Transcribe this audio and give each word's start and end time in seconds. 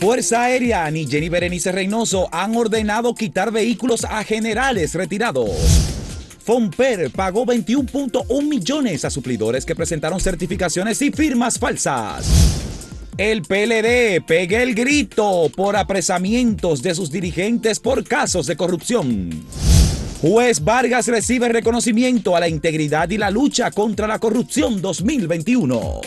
Fuerza 0.00 0.44
Aérea 0.44 0.90
ni 0.90 1.06
Jenny 1.06 1.28
Berenice 1.28 1.72
Reynoso 1.72 2.30
han 2.32 2.56
ordenado 2.56 3.14
quitar 3.14 3.52
vehículos 3.52 4.06
a 4.06 4.24
generales 4.24 4.94
retirados. 4.94 5.50
Fomper 6.42 7.10
pagó 7.10 7.44
21.1 7.44 8.42
millones 8.48 9.04
a 9.04 9.10
suplidores 9.10 9.66
que 9.66 9.76
presentaron 9.76 10.18
certificaciones 10.18 11.02
y 11.02 11.10
firmas 11.10 11.58
falsas. 11.58 12.26
El 13.18 13.42
PLD 13.42 14.24
pega 14.26 14.62
el 14.62 14.74
grito 14.74 15.50
por 15.54 15.76
apresamientos 15.76 16.80
de 16.80 16.94
sus 16.94 17.10
dirigentes 17.10 17.78
por 17.78 18.02
casos 18.02 18.46
de 18.46 18.56
corrupción. 18.56 19.44
Juez 20.22 20.64
Vargas 20.64 21.08
recibe 21.08 21.50
reconocimiento 21.50 22.34
a 22.34 22.40
la 22.40 22.48
integridad 22.48 23.10
y 23.10 23.18
la 23.18 23.30
lucha 23.30 23.70
contra 23.70 24.06
la 24.06 24.18
corrupción 24.18 24.80
2021. 24.80 26.00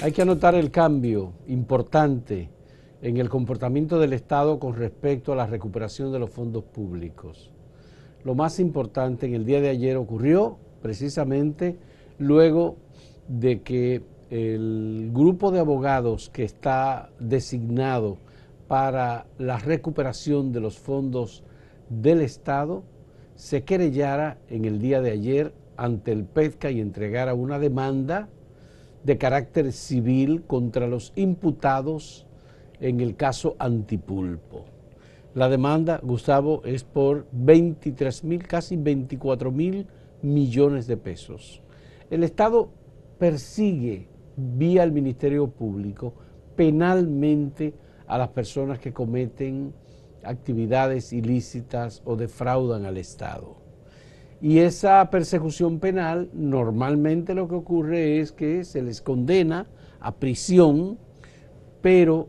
Hay 0.00 0.12
que 0.12 0.22
anotar 0.22 0.54
el 0.54 0.70
cambio 0.70 1.32
importante 1.48 2.50
en 3.02 3.16
el 3.16 3.28
comportamiento 3.28 3.98
del 3.98 4.12
Estado 4.12 4.60
con 4.60 4.76
respecto 4.76 5.32
a 5.32 5.36
la 5.36 5.46
recuperación 5.46 6.12
de 6.12 6.20
los 6.20 6.30
fondos 6.30 6.62
públicos. 6.62 7.50
Lo 8.22 8.36
más 8.36 8.60
importante 8.60 9.26
en 9.26 9.34
el 9.34 9.44
día 9.44 9.60
de 9.60 9.70
ayer 9.70 9.96
ocurrió 9.96 10.56
precisamente 10.80 11.78
luego 12.16 12.76
de 13.26 13.62
que 13.62 14.04
el 14.30 15.10
grupo 15.12 15.50
de 15.50 15.58
abogados 15.58 16.30
que 16.30 16.44
está 16.44 17.10
designado 17.18 18.18
para 18.68 19.26
la 19.36 19.58
recuperación 19.58 20.52
de 20.52 20.60
los 20.60 20.78
fondos 20.78 21.42
del 21.88 22.20
Estado 22.20 22.84
se 23.34 23.64
querellara 23.64 24.38
en 24.48 24.64
el 24.64 24.78
día 24.78 25.00
de 25.00 25.10
ayer 25.10 25.52
ante 25.76 26.12
el 26.12 26.24
PETCA 26.24 26.70
y 26.70 26.80
entregara 26.80 27.34
una 27.34 27.58
demanda 27.58 28.28
de 29.04 29.18
carácter 29.18 29.72
civil 29.72 30.42
contra 30.46 30.86
los 30.86 31.12
imputados 31.16 32.26
en 32.80 33.00
el 33.00 33.16
caso 33.16 33.56
Antipulpo. 33.58 34.64
La 35.34 35.48
demanda, 35.48 36.00
Gustavo, 36.02 36.62
es 36.64 36.84
por 36.84 37.26
23 37.32 38.24
mil, 38.24 38.46
casi 38.46 38.76
24 38.76 39.52
mil 39.52 39.86
millones 40.22 40.86
de 40.86 40.96
pesos. 40.96 41.62
El 42.10 42.24
Estado 42.24 42.70
persigue 43.18 44.08
vía 44.36 44.82
el 44.82 44.92
Ministerio 44.92 45.48
Público 45.48 46.14
penalmente 46.56 47.74
a 48.06 48.18
las 48.18 48.28
personas 48.28 48.78
que 48.78 48.92
cometen 48.92 49.72
actividades 50.24 51.12
ilícitas 51.12 52.02
o 52.04 52.16
defraudan 52.16 52.84
al 52.84 52.96
Estado. 52.96 53.67
Y 54.40 54.58
esa 54.60 55.10
persecución 55.10 55.80
penal 55.80 56.28
normalmente 56.32 57.34
lo 57.34 57.48
que 57.48 57.56
ocurre 57.56 58.20
es 58.20 58.30
que 58.32 58.64
se 58.64 58.82
les 58.82 59.00
condena 59.02 59.66
a 60.00 60.14
prisión, 60.14 60.96
pero 61.82 62.28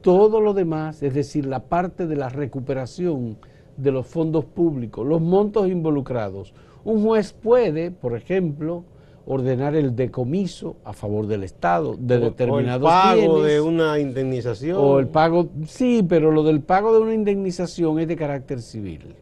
todo 0.00 0.40
lo 0.40 0.54
demás, 0.54 1.02
es 1.02 1.14
decir, 1.14 1.46
la 1.46 1.60
parte 1.64 2.06
de 2.06 2.16
la 2.16 2.28
recuperación 2.28 3.38
de 3.76 3.92
los 3.92 4.06
fondos 4.06 4.44
públicos, 4.44 5.06
los 5.06 5.20
montos 5.20 5.68
involucrados, 5.68 6.52
un 6.84 7.04
juez 7.04 7.32
puede, 7.32 7.90
por 7.90 8.16
ejemplo, 8.16 8.84
ordenar 9.26 9.76
el 9.76 9.94
decomiso 9.94 10.76
a 10.84 10.92
favor 10.92 11.26
del 11.26 11.44
Estado 11.44 11.94
de 11.96 12.18
determinados 12.18 12.90
o 12.90 13.12
el 13.12 13.20
pago 13.20 13.42
de 13.42 13.60
una 13.60 13.98
indemnización. 13.98 14.76
O 14.78 14.98
el 14.98 15.06
pago, 15.06 15.50
sí, 15.66 16.04
pero 16.08 16.32
lo 16.32 16.42
del 16.42 16.62
pago 16.62 16.92
de 16.92 17.00
una 17.00 17.14
indemnización 17.14 18.00
es 18.00 18.08
de 18.08 18.16
carácter 18.16 18.60
civil. 18.60 19.14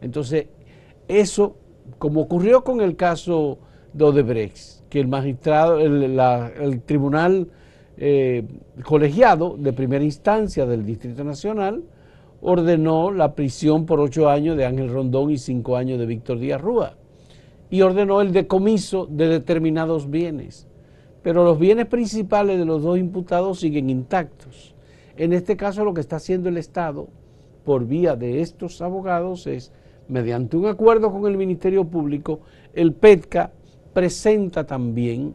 Entonces, 0.00 0.46
eso, 1.08 1.56
como 1.98 2.22
ocurrió 2.22 2.64
con 2.64 2.80
el 2.80 2.96
caso 2.96 3.58
de 3.92 4.04
Odebrecht, 4.04 4.88
que 4.88 5.00
el 5.00 5.08
magistrado, 5.08 5.78
el, 5.78 6.82
tribunal 6.82 7.48
eh, 7.96 8.44
colegiado 8.84 9.56
de 9.58 9.72
primera 9.72 10.04
instancia 10.04 10.66
del 10.66 10.84
Distrito 10.84 11.24
Nacional 11.24 11.82
ordenó 12.40 13.12
la 13.12 13.34
prisión 13.34 13.86
por 13.86 14.00
ocho 14.00 14.28
años 14.28 14.56
de 14.56 14.66
Ángel 14.66 14.90
Rondón 14.90 15.30
y 15.30 15.38
cinco 15.38 15.76
años 15.76 15.98
de 15.98 16.06
Víctor 16.06 16.38
Díaz 16.38 16.60
Rúa 16.60 16.96
y 17.70 17.80
ordenó 17.80 18.20
el 18.20 18.32
decomiso 18.32 19.06
de 19.06 19.28
determinados 19.28 20.10
bienes. 20.10 20.66
Pero 21.22 21.44
los 21.44 21.58
bienes 21.58 21.86
principales 21.86 22.58
de 22.58 22.64
los 22.64 22.82
dos 22.82 22.98
imputados 22.98 23.60
siguen 23.60 23.88
intactos. 23.88 24.74
En 25.16 25.32
este 25.32 25.56
caso 25.56 25.84
lo 25.84 25.94
que 25.94 26.00
está 26.00 26.16
haciendo 26.16 26.48
el 26.48 26.58
Estado 26.58 27.08
por 27.64 27.86
vía 27.86 28.16
de 28.16 28.40
estos 28.40 28.82
abogados 28.82 29.46
es, 29.46 29.72
mediante 30.08 30.56
un 30.56 30.66
acuerdo 30.66 31.10
con 31.10 31.26
el 31.26 31.36
Ministerio 31.36 31.84
Público, 31.84 32.40
el 32.74 32.92
PETCA 32.92 33.52
presenta 33.92 34.64
también 34.64 35.34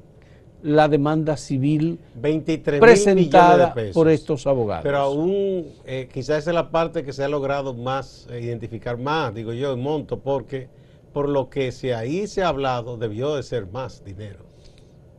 la 0.63 0.87
demanda 0.87 1.37
civil 1.37 1.99
23 2.15 2.81
presentada 2.81 3.73
por 3.93 4.09
estos 4.09 4.47
abogados. 4.47 4.83
Pero 4.83 4.97
aún 4.97 5.67
eh, 5.85 6.09
quizás 6.11 6.39
esa 6.39 6.51
es 6.51 6.55
la 6.55 6.71
parte 6.71 7.03
que 7.03 7.13
se 7.13 7.23
ha 7.23 7.29
logrado 7.29 7.73
más 7.73 8.27
eh, 8.31 8.41
identificar 8.41 8.97
más, 8.97 9.33
digo 9.33 9.53
yo, 9.53 9.73
en 9.73 9.79
monto, 9.79 10.19
porque 10.19 10.67
por 11.13 11.29
lo 11.29 11.49
que 11.49 11.71
se 11.71 11.93
ahí 11.93 12.27
se 12.27 12.43
ha 12.43 12.49
hablado, 12.49 12.97
debió 12.97 13.35
de 13.35 13.43
ser 13.43 13.67
más 13.67 14.03
dinero 14.03 14.47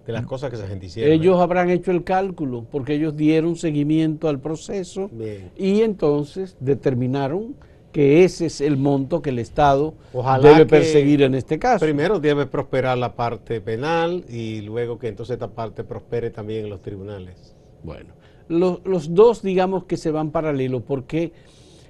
de 0.06 0.12
las 0.14 0.24
cosas 0.26 0.50
que 0.50 0.56
se 0.56 0.66
gente 0.66 0.86
hicieron. 0.86 1.12
Ellos 1.12 1.38
habrán 1.38 1.68
hecho 1.68 1.90
el 1.90 2.02
cálculo 2.02 2.64
porque 2.70 2.94
ellos 2.94 3.14
dieron 3.14 3.56
seguimiento 3.56 4.28
al 4.28 4.40
proceso 4.40 5.10
y 5.56 5.82
entonces 5.82 6.56
determinaron 6.60 7.56
que 7.98 8.22
ese 8.22 8.46
es 8.46 8.60
el 8.60 8.76
monto 8.76 9.22
que 9.22 9.30
el 9.30 9.40
Estado 9.40 9.92
debe 10.40 10.66
perseguir 10.66 11.22
en 11.22 11.34
este 11.34 11.58
caso. 11.58 11.84
Primero 11.84 12.20
debe 12.20 12.46
prosperar 12.46 12.96
la 12.96 13.16
parte 13.16 13.60
penal 13.60 14.24
y 14.28 14.60
luego 14.60 15.00
que 15.00 15.08
entonces 15.08 15.34
esta 15.34 15.48
parte 15.48 15.82
prospere 15.82 16.30
también 16.30 16.66
en 16.66 16.70
los 16.70 16.80
tribunales. 16.80 17.56
Bueno, 17.82 18.14
los, 18.46 19.14
dos 19.14 19.42
digamos 19.42 19.82
que 19.86 19.96
se 19.96 20.12
van 20.12 20.30
paralelos 20.30 20.84
porque 20.84 21.32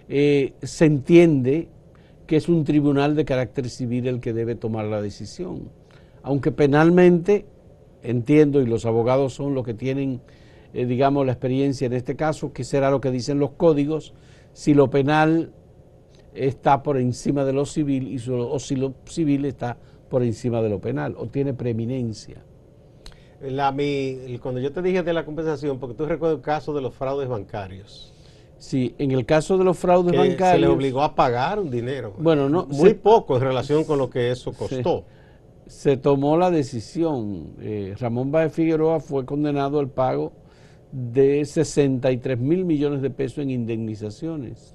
eh, 0.09 0.55
se 0.63 0.87
entiende 0.87 1.69
que 2.27 2.37
es 2.37 2.49
un 2.49 2.65
tribunal 2.65 3.15
de 3.15 3.27
carácter 3.27 3.69
civil 3.69 4.07
el 4.07 4.21
que 4.21 4.33
debe 4.33 4.55
tomar 4.55 4.87
la 4.87 5.03
decisión. 5.03 5.69
Aunque 6.23 6.53
penalmente, 6.53 7.45
entiendo, 8.03 8.63
y 8.63 8.67
los 8.67 8.87
abogados 8.87 9.35
son 9.35 9.53
los 9.53 9.63
que 9.63 9.75
tienen, 9.75 10.23
eh, 10.73 10.87
digamos, 10.87 11.27
la 11.27 11.33
experiencia 11.33 11.85
en 11.85 11.93
este 11.93 12.17
caso, 12.17 12.55
que 12.55 12.65
será 12.65 12.91
lo 12.91 13.03
que 13.03 13.11
dicen 13.11 13.39
los 13.39 13.51
códigos, 13.51 14.15
si 14.55 14.73
lo 14.73 14.89
penal 14.89 15.53
está 16.47 16.83
por 16.83 16.99
encima 16.99 17.45
de 17.45 17.53
lo 17.53 17.67
civil 17.67 18.09
y 18.09 18.31
o 18.31 18.59
si 18.59 18.77
lo 18.77 18.95
civil 19.05 19.45
está 19.45 19.77
por 20.09 20.23
encima 20.23 20.63
de 20.63 20.69
lo 20.69 20.81
penal 20.81 21.15
o 21.19 21.27
tiene 21.27 21.55
preeminencia. 21.55 22.45
La, 23.41 23.75
cuando 24.41 24.61
yo 24.61 24.73
te 24.73 24.83
dije 24.83 25.03
de 25.03 25.13
la 25.13 25.25
compensación, 25.25 25.79
porque 25.79 25.95
tú 25.95 26.07
recuerdas 26.07 26.39
el 26.39 26.43
caso 26.43 26.75
de 26.75 26.81
los 26.81 26.95
fraudes 26.95 27.29
bancarios. 27.29 28.13
Sí, 28.59 28.97
en 28.99 29.13
el 29.13 29.25
caso 29.25 29.57
de 29.57 29.65
los 29.65 29.79
fraudes 29.79 30.17
bancarios. 30.17 30.51
Se 30.51 30.59
le 30.59 30.67
obligó 30.67 31.03
a 31.03 31.15
pagar 31.15 31.61
un 31.61 31.71
dinero. 31.71 32.15
Bueno, 32.19 32.49
no. 32.49 32.67
Muy 32.67 32.95
poco 32.95 33.37
en 33.37 33.43
relación 33.43 33.85
con 33.85 33.99
lo 33.99 34.11
que 34.11 34.33
eso 34.33 34.53
costó. 34.53 35.05
Se, 35.67 35.97
tomó 35.97 36.37
la 36.37 36.51
decisión. 36.51 37.55
Eh, 37.61 37.95
Ramón 38.01 38.33
Báez 38.33 38.53
Figueroa 38.53 38.99
fue 38.99 39.25
condenado 39.25 39.79
al 39.79 39.89
pago 39.89 40.33
de 40.91 41.45
63 41.45 42.39
mil 42.39 42.65
millones 42.65 43.03
de 43.03 43.11
pesos 43.11 43.39
en 43.39 43.51
indemnizaciones. 43.51 44.75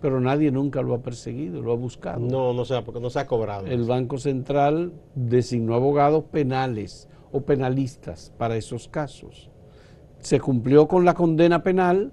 Pero 0.00 0.20
nadie 0.20 0.50
nunca 0.50 0.80
lo 0.82 0.94
ha 0.94 0.98
perseguido, 0.98 1.60
lo 1.60 1.72
ha 1.72 1.76
buscado. 1.76 2.20
No, 2.20 2.52
no 2.52 2.64
sé, 2.64 2.80
porque 2.82 3.00
no 3.00 3.10
se 3.10 3.18
ha 3.18 3.26
cobrado. 3.26 3.66
El 3.66 3.84
Banco 3.84 4.18
Central 4.18 4.92
designó 5.14 5.74
abogados 5.74 6.24
penales 6.30 7.08
o 7.32 7.40
penalistas 7.42 8.32
para 8.38 8.56
esos 8.56 8.88
casos. 8.88 9.50
Se 10.20 10.40
cumplió 10.40 10.86
con 10.88 11.04
la 11.04 11.14
condena 11.14 11.62
penal 11.62 12.12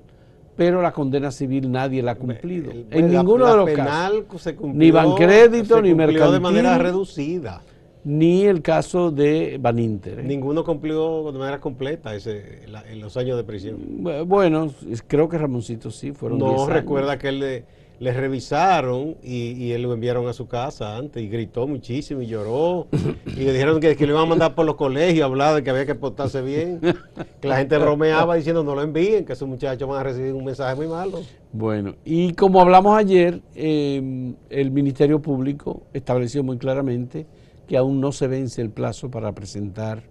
pero 0.55 0.81
la 0.81 0.91
condena 0.91 1.31
civil 1.31 1.71
nadie 1.71 2.01
la 2.01 2.11
ha 2.11 2.15
cumplido. 2.15 2.71
en 2.71 3.11
ninguno 3.11 3.45
de 3.45 3.57
los 3.57 3.69
casos. 3.71 4.41
Se 4.41 4.55
ni 4.61 4.91
Bancrédito, 4.91 5.81
ni 5.81 5.93
Mercantil. 5.93 6.33
de 6.33 6.39
manera 6.39 6.77
reducida. 6.77 7.61
Ni 8.05 8.43
el 8.43 8.61
caso 8.61 9.09
de 9.09 9.57
Baninter. 9.59 10.19
¿eh? 10.19 10.23
Ninguno 10.23 10.63
cumplió 10.63 11.31
de 11.31 11.39
manera 11.39 11.59
completa 11.59 12.13
ese, 12.13 12.61
en 12.87 13.01
los 13.01 13.17
años 13.17 13.35
de 13.35 13.43
prisión. 13.43 13.79
Bueno, 14.27 14.71
creo 15.07 15.27
que 15.27 15.39
Ramoncito 15.39 15.89
sí, 15.89 16.11
fueron 16.11 16.37
No, 16.37 16.67
recuerda 16.67 17.17
que 17.17 17.29
él 17.29 17.63
le 17.99 18.13
revisaron 18.13 19.15
y, 19.23 19.71
él 19.71 19.81
lo 19.81 19.93
enviaron 19.93 20.27
a 20.27 20.33
su 20.33 20.47
casa 20.47 20.95
antes 20.97 21.23
y 21.23 21.29
gritó 21.29 21.65
muchísimo 21.65 22.21
y 22.21 22.27
lloró 22.27 22.87
y 23.25 23.39
le 23.39 23.53
dijeron 23.53 23.79
que, 23.79 23.95
que 23.95 24.05
le 24.05 24.11
iban 24.11 24.25
a 24.25 24.27
mandar 24.27 24.53
por 24.53 24.67
los 24.67 24.75
colegios 24.75 25.23
a 25.23 25.25
hablar 25.25 25.55
de 25.55 25.63
que 25.63 25.71
había 25.71 25.87
que 25.87 25.95
portarse 25.95 26.43
bien, 26.43 26.79
que 27.41 27.47
la 27.47 27.57
gente 27.57 27.75
bromeaba 27.79 28.35
diciendo 28.35 28.63
no 28.63 28.75
lo 28.75 28.83
envíen, 28.83 29.25
que 29.25 29.33
esos 29.33 29.47
muchachos 29.47 29.89
van 29.89 30.01
a 30.01 30.03
recibir 30.03 30.33
un 30.33 30.45
mensaje 30.45 30.75
muy 30.75 30.87
malo. 30.87 31.21
Bueno, 31.51 31.95
y 32.05 32.33
como 32.33 32.61
hablamos 32.61 32.95
ayer, 32.95 33.41
em, 33.55 34.35
el 34.51 34.69
Ministerio 34.69 35.19
Público 35.19 35.81
estableció 35.91 36.43
muy 36.43 36.59
claramente 36.59 37.25
que 37.67 37.77
aún 37.77 37.99
no 37.99 38.11
se 38.11 38.27
vence 38.27 38.61
el 38.61 38.69
plazo 38.69 39.09
para 39.09 39.33
presentar 39.33 40.03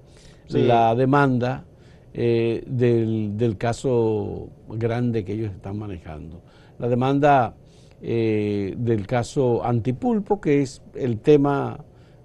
la 0.48 0.94
demanda 0.94 1.64
eh, 2.12 2.62
del, 2.66 3.36
del 3.36 3.56
caso 3.56 4.48
grande 4.68 5.24
que 5.24 5.32
ellos 5.32 5.52
están 5.52 5.78
manejando. 5.78 6.42
La 6.78 6.88
demanda 6.88 7.54
eh, 8.02 8.74
del 8.76 9.06
caso 9.06 9.64
Antipulpo, 9.64 10.38
que 10.38 10.60
es 10.60 10.82
el 10.94 11.20
tema, 11.20 11.78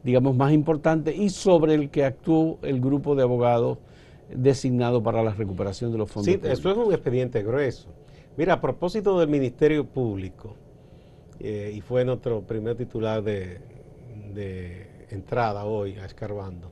digamos, 0.04 0.36
más 0.36 0.52
importante 0.52 1.16
y 1.16 1.30
sobre 1.30 1.74
el 1.74 1.90
que 1.90 2.04
actuó 2.04 2.60
el 2.64 2.82
grupo 2.82 3.16
de 3.16 3.24
abogados 3.24 3.78
designado 4.30 5.02
para 5.02 5.24
la 5.24 5.32
recuperación 5.32 5.94
de 5.94 5.98
los 5.98 6.12
fondos. 6.12 6.34
Sí, 6.34 6.40
eso 6.44 6.70
es 6.70 6.78
un 6.78 6.92
expediente 6.92 7.42
grueso. 7.44 7.88
Mira, 8.36 8.56
a 8.56 8.62
propósito 8.62 9.18
del 9.20 9.30
Ministerio 9.30 9.86
Público, 9.86 10.56
eh, 11.40 11.72
y 11.74 11.80
fue 11.80 12.04
nuestro 12.04 12.42
primer 12.42 12.76
titular 12.76 13.24
de, 13.24 13.62
entrada 15.10 15.66
hoy 15.66 15.98
a 15.98 16.06
Escarbando, 16.06 16.72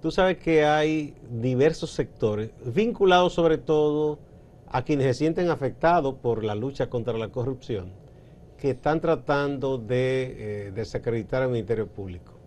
tú 0.00 0.10
sabes 0.10 0.38
que 0.38 0.64
hay 0.64 1.14
diversos 1.30 1.90
sectores 1.90 2.50
vinculados 2.64 3.32
sobre 3.32 3.58
todo 3.58 4.18
a 4.66 4.82
quienes 4.82 5.06
se 5.06 5.14
sienten 5.14 5.50
afectados 5.50 6.14
por 6.14 6.44
la 6.44 6.54
lucha 6.54 6.90
contra 6.90 7.16
la 7.16 7.28
corrupción, 7.28 7.90
que 8.58 8.70
están 8.70 9.00
tratando 9.00 9.78
de 9.78 10.66
eh, 10.66 10.72
desacreditar 10.72 11.42
al 11.42 11.50
Ministerio 11.50 11.86
Público 11.86 12.38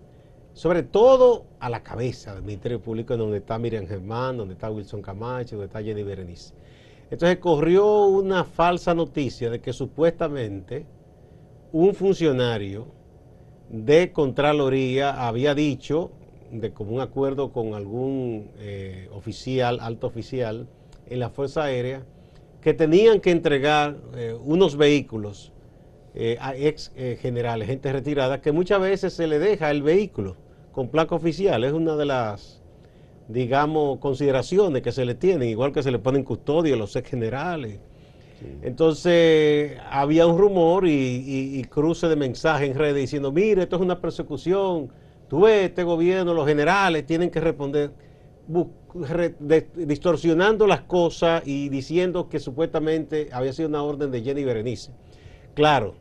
sobre 0.53 0.83
todo 0.83 1.45
a 1.59 1.69
la 1.69 1.81
cabeza 1.81 2.35
del 2.35 2.43
Ministerio 2.43 2.81
Público, 2.81 3.15
donde 3.15 3.37
está 3.37 3.57
Miriam 3.57 3.87
Germán, 3.87 4.37
donde 4.37 4.53
está 4.55 4.69
Wilson 4.69 5.01
Camacho, 5.01 5.55
donde 5.55 5.67
está 5.67 5.81
Jenny 5.81 6.03
Berenice. 6.03 6.53
Entonces 7.09 7.37
corrió 7.37 8.05
una 8.05 8.43
falsa 8.43 8.93
noticia 8.93 9.49
de 9.49 9.59
que 9.59 9.73
supuestamente 9.73 10.85
un 11.71 11.93
funcionario 11.93 12.87
de 13.71 14.11
Contraloría 14.11 15.27
había 15.27 15.55
dicho, 15.55 16.11
de 16.51 16.73
como 16.73 16.91
un 16.91 17.01
acuerdo 17.01 17.53
con 17.53 17.73
algún 17.73 18.51
eh, 18.59 19.07
oficial, 19.13 19.79
alto 19.79 20.07
oficial 20.07 20.67
en 21.07 21.19
la 21.19 21.29
Fuerza 21.29 21.63
Aérea, 21.63 22.03
que 22.59 22.73
tenían 22.73 23.21
que 23.21 23.31
entregar 23.31 23.97
eh, 24.15 24.35
unos 24.43 24.75
vehículos 24.75 25.53
eh, 26.13 26.37
a 26.41 26.53
ex 26.53 26.91
eh, 26.97 27.17
generales, 27.21 27.67
gente 27.67 27.91
retirada, 27.93 28.41
que 28.41 28.51
muchas 28.51 28.81
veces 28.81 29.13
se 29.13 29.27
le 29.27 29.39
deja 29.39 29.71
el 29.71 29.81
vehículo 29.81 30.35
con 30.73 30.89
placa 30.89 31.15
oficial. 31.15 31.63
Es 31.63 31.71
una 31.71 31.95
de 31.95 32.05
las, 32.05 32.61
digamos, 33.29 33.99
consideraciones 33.99 34.81
que 34.81 34.91
se 34.91 35.05
le 35.05 35.15
tienen, 35.15 35.47
igual 35.47 35.71
que 35.71 35.81
se 35.81 35.91
le 35.91 35.99
ponen 35.99 36.23
custodia 36.23 36.73
a 36.73 36.77
los 36.77 36.95
ex 36.97 37.09
generales. 37.09 37.79
Entonces 38.61 39.77
había 39.89 40.27
un 40.27 40.37
rumor 40.37 40.85
y, 40.87 41.63
cruce 41.69 42.07
de 42.07 42.15
mensajes 42.15 42.69
en 42.69 42.77
redes 42.77 42.95
diciendo, 42.95 43.31
mire, 43.31 43.63
esto 43.63 43.75
es 43.75 43.81
una 43.81 43.99
persecución, 43.99 44.89
tú 45.27 45.41
ves, 45.41 45.69
este 45.69 45.83
gobierno, 45.83 46.33
los 46.33 46.47
generales 46.47 47.05
tienen 47.05 47.29
que 47.29 47.39
responder, 47.39 47.91
distorsionando 49.75 50.67
las 50.67 50.81
cosas 50.81 51.43
y 51.45 51.69
diciendo 51.69 52.29
que 52.29 52.39
supuestamente 52.39 53.29
había 53.31 53.53
sido 53.53 53.69
una 53.69 53.83
orden 53.83 54.11
de 54.11 54.21
Jenny 54.21 54.43
Berenice. 54.43 54.91
Claro, 55.53 55.95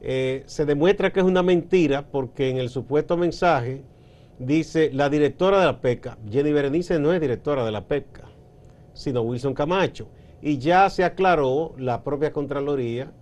eh, 0.00 0.44
se 0.46 0.64
demuestra 0.64 1.12
que 1.12 1.20
es 1.20 1.26
una 1.26 1.42
mentira 1.42 2.06
porque 2.10 2.48
en 2.48 2.58
el 2.58 2.68
supuesto 2.70 3.16
mensaje 3.16 3.82
dice 4.38 4.90
la 4.92 5.08
directora 5.08 5.60
de 5.60 5.66
la 5.66 5.80
PECA. 5.80 6.18
Jenny 6.30 6.52
Berenice 6.52 6.98
no 6.98 7.12
es 7.12 7.20
directora 7.20 7.64
de 7.64 7.72
la 7.72 7.86
PECA, 7.86 8.24
sino 8.94 9.22
Wilson 9.22 9.54
Camacho. 9.54 10.08
Y 10.40 10.58
ya 10.58 10.88
se 10.90 11.04
aclaró 11.04 11.74
la 11.78 12.04
propia 12.04 12.32
Contraloría 12.32 13.12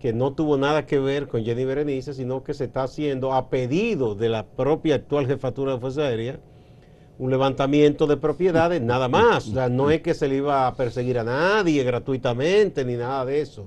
que 0.00 0.12
no 0.12 0.32
tuvo 0.34 0.56
nada 0.56 0.86
que 0.86 0.98
ver 0.98 1.26
con 1.26 1.44
Jenny 1.44 1.64
Berenice, 1.64 2.14
sino 2.14 2.44
que 2.44 2.54
se 2.54 2.64
está 2.64 2.84
haciendo 2.84 3.32
a 3.32 3.50
pedido 3.50 4.14
de 4.14 4.28
la 4.28 4.46
propia 4.46 4.96
actual 4.96 5.26
jefatura 5.26 5.72
de 5.72 5.80
Fuerza 5.80 6.02
Aérea 6.02 6.40
un 7.18 7.30
levantamiento 7.30 8.06
de 8.06 8.16
propiedades, 8.16 8.80
nada 8.80 9.08
más. 9.08 9.48
O 9.48 9.52
sea, 9.52 9.68
no 9.68 9.90
es 9.90 10.00
que 10.02 10.14
se 10.14 10.28
le 10.28 10.36
iba 10.36 10.66
a 10.66 10.74
perseguir 10.74 11.18
a 11.18 11.24
nadie 11.24 11.82
gratuitamente 11.82 12.84
ni 12.84 12.94
nada 12.94 13.24
de 13.24 13.40
eso. 13.40 13.66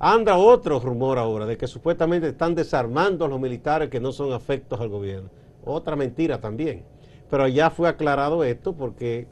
Anda 0.00 0.36
otro 0.36 0.80
rumor 0.80 1.18
ahora 1.18 1.46
de 1.46 1.56
que 1.56 1.68
supuestamente 1.68 2.28
están 2.28 2.56
desarmando 2.56 3.24
a 3.24 3.28
los 3.28 3.40
militares 3.40 3.88
que 3.88 4.00
no 4.00 4.10
son 4.10 4.32
afectos 4.32 4.80
al 4.80 4.88
gobierno. 4.88 5.30
Otra 5.64 5.94
mentira 5.94 6.40
también. 6.40 6.84
Pero 7.30 7.46
ya 7.46 7.70
fue 7.70 7.88
aclarado 7.88 8.42
esto 8.42 8.72
porque 8.72 9.28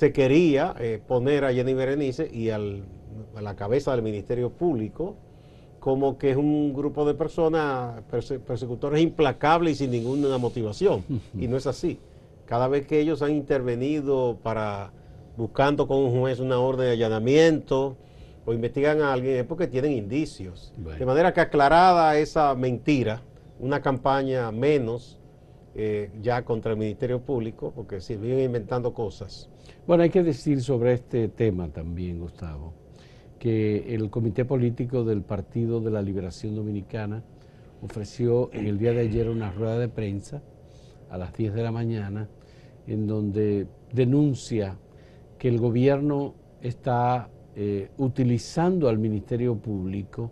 se 0.00 0.14
quería 0.14 0.74
eh, 0.80 0.98
poner 1.06 1.44
a 1.44 1.52
Jenny 1.52 1.74
Berenice 1.74 2.26
y 2.32 2.48
a 2.48 2.58
la 2.58 3.54
cabeza 3.54 3.92
del 3.92 4.00
Ministerio 4.00 4.48
Público 4.48 5.16
como 5.78 6.16
que 6.16 6.30
es 6.30 6.38
un 6.38 6.72
grupo 6.72 7.04
de 7.04 7.12
personas 7.12 8.02
persecutores 8.46 9.02
implacables 9.02 9.74
y 9.74 9.84
sin 9.84 9.90
ninguna 9.90 10.38
motivación. 10.38 11.04
Y 11.38 11.48
no 11.48 11.58
es 11.58 11.66
así. 11.66 12.00
Cada 12.46 12.66
vez 12.66 12.86
que 12.86 12.98
ellos 12.98 13.20
han 13.20 13.32
intervenido 13.32 14.38
para 14.42 14.90
buscando 15.36 15.86
con 15.86 15.98
un 15.98 16.18
juez 16.18 16.40
una 16.40 16.58
orden 16.58 16.86
de 16.86 16.92
allanamiento, 16.92 17.98
o 18.46 18.54
investigan 18.54 19.02
a 19.02 19.12
alguien 19.12 19.36
es 19.36 19.44
porque 19.44 19.66
tienen 19.66 19.92
indicios. 19.92 20.72
De 20.98 21.04
manera 21.04 21.34
que 21.34 21.42
aclarada 21.42 22.16
esa 22.16 22.54
mentira, 22.54 23.20
una 23.58 23.82
campaña 23.82 24.50
menos 24.50 25.19
eh, 25.74 26.10
ya 26.20 26.44
contra 26.44 26.72
el 26.72 26.78
Ministerio 26.78 27.20
Público, 27.20 27.72
porque 27.74 28.00
se 28.00 28.16
viven 28.16 28.40
inventando 28.40 28.92
cosas. 28.92 29.48
Bueno, 29.86 30.02
hay 30.02 30.10
que 30.10 30.22
decir 30.22 30.62
sobre 30.62 30.94
este 30.94 31.28
tema 31.28 31.68
también, 31.68 32.18
Gustavo, 32.18 32.74
que 33.38 33.94
el 33.94 34.10
Comité 34.10 34.44
Político 34.44 35.04
del 35.04 35.22
Partido 35.22 35.80
de 35.80 35.90
la 35.90 36.02
Liberación 36.02 36.54
Dominicana 36.54 37.22
ofreció 37.82 38.50
en 38.52 38.66
el 38.66 38.78
día 38.78 38.92
de 38.92 39.00
ayer 39.00 39.28
una 39.28 39.50
rueda 39.50 39.78
de 39.78 39.88
prensa 39.88 40.42
a 41.08 41.18
las 41.18 41.32
10 41.32 41.54
de 41.54 41.62
la 41.62 41.72
mañana 41.72 42.28
en 42.86 43.06
donde 43.06 43.66
denuncia 43.92 44.78
que 45.38 45.48
el 45.48 45.58
gobierno 45.58 46.34
está 46.60 47.30
eh, 47.56 47.90
utilizando 47.98 48.88
al 48.88 48.98
Ministerio 48.98 49.56
Público 49.56 50.30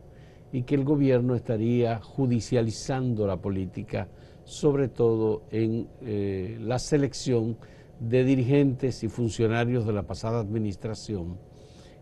y 0.53 0.63
que 0.63 0.75
el 0.75 0.85
gobierno 0.85 1.35
estaría 1.35 1.99
judicializando 1.99 3.27
la 3.27 3.37
política, 3.37 4.09
sobre 4.49 4.89
todo 4.89 5.43
en 5.51 5.89
eh, 6.01 6.57
la 6.59 6.79
selección 6.79 7.59
de 8.01 8.25
dirigentes 8.25 9.05
y 9.05 9.09
funcionarios 9.09 9.87
de 9.87 9.93
la 9.93 10.05
pasada 10.05 10.41
administración, 10.41 11.37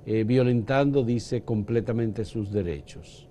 eh, 0.07 0.23
violentando, 0.23 1.03
dice, 1.03 1.43
completamente 1.43 2.25
sus 2.25 2.53
derechos. 2.53 3.29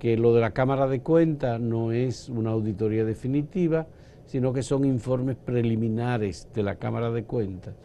Que 0.00 0.16
lo 0.16 0.34
de 0.34 0.40
la 0.40 0.50
Cámara 0.50 0.88
de 0.88 1.02
Cuentas 1.02 1.60
no 1.60 1.92
es 1.92 2.28
una 2.28 2.50
auditoría 2.50 3.04
definitiva, 3.04 3.86
sino 4.26 4.52
que 4.52 4.64
son 4.64 4.84
informes 4.84 5.36
preliminares 5.36 6.48
de 6.52 6.64
la 6.64 6.74
Cámara 6.74 7.12
de 7.12 7.22
Cuentas 7.22 7.76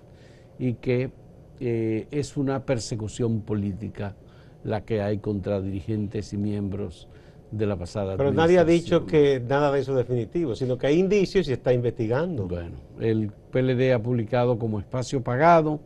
y 0.57 0.73
que 0.73 1.11
eh, 1.59 2.07
es 2.09 2.35
una 2.35 2.65
persecución 2.65 3.41
política 3.41 4.15
la 4.63 4.83
que 4.83 5.03
hay 5.03 5.19
contra 5.19 5.61
dirigentes 5.61 6.33
y 6.33 6.37
miembros 6.37 7.09
de 7.53 7.67
la 7.67 7.77
pasada 7.77 8.17
Pero 8.17 8.31
nadie 8.31 8.57
ha 8.57 8.65
dicho 8.65 9.05
que 9.05 9.39
nada 9.39 9.71
de 9.71 9.81
eso 9.81 9.91
es 9.91 10.07
definitivo, 10.07 10.55
sino 10.55 10.77
que 10.77 10.88
hay 10.88 11.00
indicios 11.00 11.45
y 11.45 11.50
se 11.50 11.53
está 11.53 11.72
investigando. 11.72 12.48
Bueno, 12.48 12.77
el 13.00 13.31
PLD 13.51 13.93
ha 13.93 14.01
publicado 14.01 14.57
como 14.57 14.79
espacio 14.79 15.24
pagado 15.24 15.79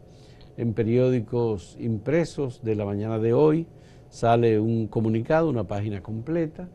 en 0.56 0.74
periódicos 0.74 1.76
impresos 1.80 2.64
de 2.64 2.76
la 2.76 2.86
mañana 2.86 3.20
de 3.20 3.34
hoy, 3.34 3.68
sale 4.10 4.60
un 4.60 4.88
comunicado, 4.88 5.50
una 5.50 5.66
página 5.66 6.02
completa, 6.02 6.70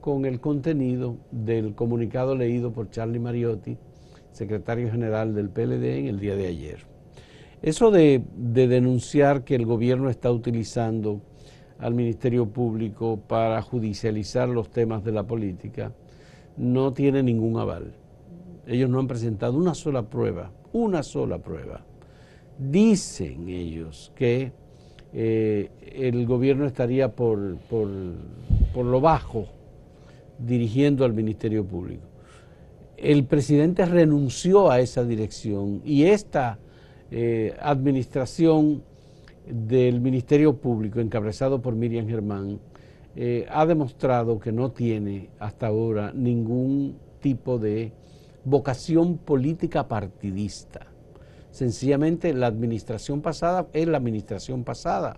con 0.00 0.24
el 0.24 0.40
contenido 0.40 1.16
del 1.32 1.74
comunicado 1.74 2.36
leído 2.36 2.72
por 2.72 2.90
Charlie 2.90 3.18
Mariotti, 3.18 3.76
secretario 4.30 4.90
general 4.90 5.34
del 5.34 5.50
PLD, 5.50 5.98
en 5.98 6.06
el 6.06 6.20
día 6.20 6.36
de 6.36 6.46
ayer. 6.46 6.86
Eso 7.62 7.90
de, 7.90 8.22
denunciar 8.36 9.42
que 9.42 9.56
el 9.56 9.66
gobierno 9.66 10.08
está 10.08 10.30
utilizando 10.30 11.20
al 11.78 11.94
Ministerio 11.94 12.46
Público 12.46 13.18
para 13.26 13.60
judicializar 13.62 14.48
los 14.48 14.70
temas 14.70 15.04
de 15.04 15.12
la 15.12 15.24
política 15.24 15.92
no 16.56 16.92
tiene 16.92 17.22
ningún 17.22 17.58
aval. 17.58 17.92
Ellos 18.66 18.88
no 18.90 18.98
han 18.98 19.06
presentado 19.06 19.56
una 19.56 19.74
sola 19.74 20.02
prueba, 20.02 20.50
una 20.72 21.02
sola 21.02 21.38
prueba. 21.38 21.84
Dicen 22.58 23.48
ellos 23.48 24.12
que 24.14 24.52
eh, 25.12 25.70
el 25.94 26.26
gobierno 26.26 26.66
estaría 26.66 27.14
por, 27.14 27.56
por, 27.68 27.88
por 28.74 28.86
lo 28.86 29.00
bajo 29.00 29.46
dirigiendo 30.38 31.04
al 31.04 31.12
Ministerio 31.12 31.64
Público. 31.64 32.02
El 32.96 33.24
presidente 33.24 33.84
renunció 33.84 34.70
a 34.70 34.80
esa 34.80 35.04
dirección 35.04 35.82
y 35.84 36.04
esta 36.04 36.58
eh, 37.10 37.54
administración 37.60 38.82
del 39.46 40.00
Ministerio 40.00 40.56
Público, 40.56 41.00
encabezado 41.00 41.62
por 41.62 41.74
Miriam 41.74 42.08
Germán, 42.08 42.58
eh, 43.14 43.46
ha 43.48 43.64
demostrado 43.64 44.38
que 44.38 44.52
no 44.52 44.72
tiene 44.72 45.30
hasta 45.38 45.68
ahora 45.68 46.12
ningún 46.14 46.98
tipo 47.20 47.58
de 47.58 47.92
vocación 48.44 49.18
política 49.18 49.88
partidista. 49.88 50.86
Sencillamente 51.50 52.34
la 52.34 52.48
administración 52.48 53.22
pasada 53.22 53.66
es 53.72 53.88
la 53.88 53.96
administración 53.96 54.64
pasada 54.64 55.16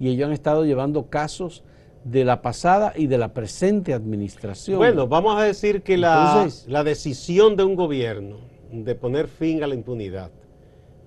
y 0.00 0.08
ellos 0.08 0.26
han 0.26 0.32
estado 0.32 0.64
llevando 0.64 1.08
casos 1.08 1.62
de 2.04 2.24
la 2.24 2.42
pasada 2.42 2.92
y 2.96 3.06
de 3.06 3.18
la 3.18 3.32
presente 3.32 3.94
administración. 3.94 4.78
Bueno, 4.78 5.06
vamos 5.06 5.38
a 5.40 5.44
decir 5.44 5.82
que 5.82 5.96
la, 5.96 6.48
la 6.66 6.84
decisión 6.84 7.56
de 7.56 7.64
un 7.64 7.76
gobierno 7.76 8.38
de 8.72 8.94
poner 8.94 9.28
fin 9.28 9.62
a 9.62 9.66
la 9.66 9.74
impunidad 9.74 10.30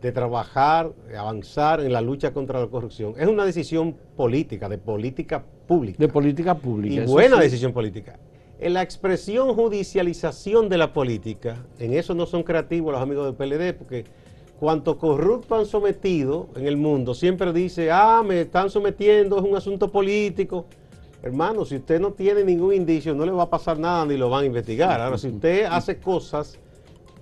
de 0.02 0.12
trabajar, 0.12 0.92
de 1.08 1.18
avanzar 1.18 1.82
en 1.82 1.94
la 1.94 2.02
lucha 2.02 2.34
contra 2.34 2.60
la 2.60 2.68
corrupción. 2.68 3.14
Es 3.18 3.28
una 3.28 3.46
decisión 3.46 3.96
política, 4.16 4.68
de 4.68 4.78
política 4.78 5.44
pública. 5.68 5.98
De 6.00 6.08
política 6.08 6.56
pública. 6.56 7.04
Y 7.04 7.06
buena 7.06 7.38
sí. 7.38 7.44
decisión 7.44 7.72
política. 7.72 8.20
En 8.60 8.74
la 8.74 8.82
expresión 8.82 9.54
judicialización 9.54 10.70
de 10.70 10.78
la 10.78 10.94
política, 10.94 11.66
en 11.80 11.94
eso 11.94 12.14
no 12.14 12.26
son 12.26 12.44
creativos 12.44 12.92
los 12.92 13.02
amigos 13.02 13.26
del 13.26 13.36
PLD, 13.36 13.78
porque 13.78 14.06
cuanto 14.60 14.98
corrupto 14.98 15.56
han 15.56 15.66
sometido 15.66 16.50
en 16.56 16.68
el 16.68 16.78
mundo, 16.78 17.14
siempre 17.14 17.54
dice, 17.54 17.92
ah, 17.92 18.24
me 18.26 18.42
están 18.42 18.70
sometiendo, 18.70 19.38
es 19.38 19.44
un 19.44 19.56
asunto 19.56 19.92
político. 19.92 20.66
Hermano, 21.24 21.66
si 21.66 21.76
usted 21.76 22.00
no 22.00 22.14
tiene 22.14 22.44
ningún 22.44 22.74
indicio, 22.74 23.14
no 23.14 23.26
le 23.26 23.32
va 23.32 23.44
a 23.44 23.50
pasar 23.50 23.78
nada 23.78 24.06
ni 24.06 24.18
lo 24.18 24.30
van 24.30 24.44
a 24.44 24.48
investigar. 24.48 25.00
Ahora, 25.00 25.20
si 25.20 25.28
usted 25.28 25.66
hace 25.66 26.00
cosas 26.00 26.60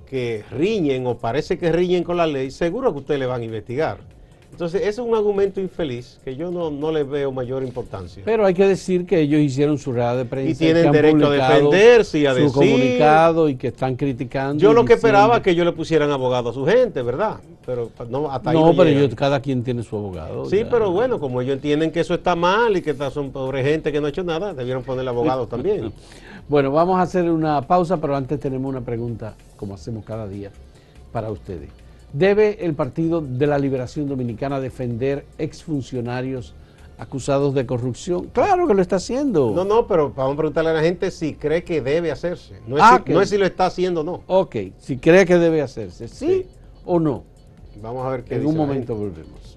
que 0.10 0.44
riñen 0.52 1.06
o 1.08 1.18
parece 1.18 1.58
que 1.58 1.72
riñen 1.72 2.04
con 2.04 2.18
la 2.18 2.26
ley, 2.26 2.52
seguro 2.52 2.92
que 2.92 3.00
usted 3.00 3.20
le 3.20 3.26
van 3.26 3.42
a 3.42 3.46
investigar. 3.46 3.98
Entonces, 4.52 4.82
ese 4.82 4.90
es 4.90 5.00
un 5.00 5.16
argumento 5.16 5.62
infeliz 5.62 6.20
que 6.26 6.36
yo 6.36 6.52
no, 6.52 6.70
no 6.70 6.92
le 6.92 7.04
veo 7.04 7.32
mayor 7.32 7.64
importancia. 7.64 8.24
Pero 8.26 8.46
hay 8.46 8.54
que 8.54 8.68
decir 8.68 9.06
que 9.06 9.22
ellos 9.22 9.40
hicieron 9.40 9.78
su 9.78 9.94
rueda 9.94 10.18
de 10.18 10.26
prensa. 10.26 10.52
Y 10.52 10.56
tienen 10.56 10.92
que 10.92 11.02
derecho 11.02 11.28
a 11.28 11.30
defenderse 11.30 12.20
y 12.20 12.26
a 12.26 12.34
su 12.34 12.40
decir. 12.40 12.54
comunicado 12.54 13.48
y 13.48 13.56
que 13.56 13.68
están 13.68 13.96
criticando. 13.96 14.62
Yo 14.62 14.74
lo 14.74 14.84
que 14.84 14.94
esperaba 14.94 15.38
es 15.38 15.44
que 15.44 15.52
ellos 15.52 15.66
le 15.66 15.72
pusieran 15.72 16.12
abogado 16.12 16.50
a 16.50 16.54
su 16.54 16.66
gente, 16.66 17.02
¿verdad? 17.04 17.38
Pero 17.66 17.90
no, 18.10 18.30
hasta 18.32 18.50
ahí 18.50 18.58
No, 18.58 18.76
pero 18.76 18.90
ellos, 18.90 19.16
cada 19.16 19.40
quien 19.40 19.64
tiene 19.64 19.84
su 19.84 19.96
abogado. 19.96 20.46
Sí, 20.46 20.58
ya. 20.58 20.70
pero 20.70 20.92
bueno, 20.92 21.20
como 21.22 21.40
ellos 21.40 21.54
entienden 21.54 21.92
que 21.92 22.02
eso 22.02 22.16
está 22.16 22.36
mal 22.36 22.76
y 22.76 22.82
que 22.82 22.94
son 23.12 23.32
pobre 23.32 23.64
gente 23.64 23.94
que 23.94 24.02
no 24.02 24.08
ha 24.08 24.10
hecho 24.10 24.24
nada, 24.24 24.54
debieron 24.54 24.84
ponerle 24.84 25.12
abogados 25.12 25.48
también. 25.50 25.94
Bueno, 26.50 26.72
vamos 26.72 26.98
a 26.98 27.04
hacer 27.04 27.30
una 27.30 27.62
pausa, 27.62 27.98
pero 27.98 28.16
antes 28.16 28.40
tenemos 28.40 28.68
una 28.70 28.82
pregunta, 28.82 29.36
como 29.56 29.76
hacemos 29.76 30.04
cada 30.04 30.28
día, 30.28 30.52
para 31.12 31.30
ustedes. 31.32 31.70
¿Debe 32.12 32.66
el 32.66 32.74
Partido 32.74 33.22
de 33.22 33.46
la 33.46 33.60
Liberación 33.60 34.10
Dominicana 34.10 34.60
defender 34.60 35.26
exfuncionarios 35.38 36.56
acusados 36.98 37.54
de 37.54 37.68
corrupción? 37.68 38.30
Claro 38.34 38.68
que 38.68 38.74
lo 38.74 38.82
está 38.82 38.96
haciendo. 38.96 39.52
No, 39.56 39.64
no, 39.64 39.86
pero 39.86 40.12
vamos 40.16 40.34
a 40.34 40.38
preguntarle 40.38 40.72
a 40.72 40.74
la 40.74 40.82
gente 40.82 41.12
si 41.12 41.36
cree 41.36 41.64
que 41.64 41.82
debe 41.82 42.12
hacerse. 42.12 42.56
No 42.68 42.78
es, 42.78 42.84
Ah, 42.84 42.98
si, 42.98 43.04
que- 43.04 43.14
no 43.14 43.22
es 43.22 43.30
si 43.30 43.38
lo 43.38 43.46
está 43.46 43.68
haciendo 43.68 44.02
o 44.02 44.04
no. 44.04 44.24
Ok, 44.26 44.56
si 44.80 44.98
cree 44.98 45.28
que 45.28 45.38
debe 45.38 45.62
hacerse, 45.62 46.08
¿sí, 46.08 46.26
Sí. 46.28 46.46
o 46.84 47.00
no? 47.00 47.26
Vamos 47.80 48.08
a 48.08 48.10
ver 48.10 48.24
qué 48.24 48.34
En 48.36 48.42
dice 48.42 48.52
un 48.52 48.58
momento 48.58 48.96
volvemos. 48.96 49.56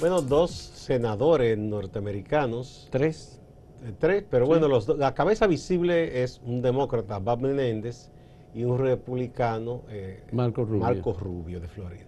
Bueno, 0.00 0.22
dos 0.22 0.52
senadores 0.52 1.58
norteamericanos 1.58 2.86
Tres. 2.90 3.40
Eh, 3.84 3.92
Tres, 3.98 4.24
pero 4.30 4.46
bueno, 4.46 4.68
los 4.68 4.86
la 4.96 5.12
cabeza 5.12 5.48
visible 5.48 6.22
es 6.22 6.40
un 6.44 6.62
demócrata, 6.62 7.18
Bob 7.18 7.40
Menéndez, 7.40 8.10
y 8.54 8.62
un 8.64 8.78
republicano, 8.78 9.82
eh, 9.88 10.22
Marco 10.32 10.64
Rubio. 10.64 10.80
Marcos 10.80 11.20
Rubio, 11.20 11.60
de 11.60 11.68
Florida. 11.68 12.04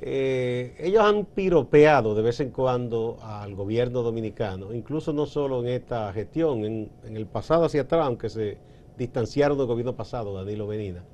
Eh, 0.00 0.74
ellos 0.80 1.04
han 1.04 1.24
piropeado 1.26 2.16
de 2.16 2.22
vez 2.22 2.40
en 2.40 2.50
cuando 2.50 3.18
al 3.22 3.54
gobierno 3.54 4.02
dominicano, 4.02 4.74
incluso 4.74 5.12
no 5.12 5.26
solo 5.26 5.60
en 5.60 5.68
esta 5.68 6.12
gestión, 6.12 6.64
en, 6.64 6.90
en 7.04 7.16
el 7.16 7.26
pasado 7.26 7.66
hacia 7.66 7.82
atrás, 7.82 8.06
aunque 8.06 8.28
se 8.28 8.58
distanciaron 8.98 9.56
del 9.58 9.68
gobierno 9.68 9.94
pasado, 9.94 10.34
Danilo 10.34 10.66
Medina, 10.66 11.04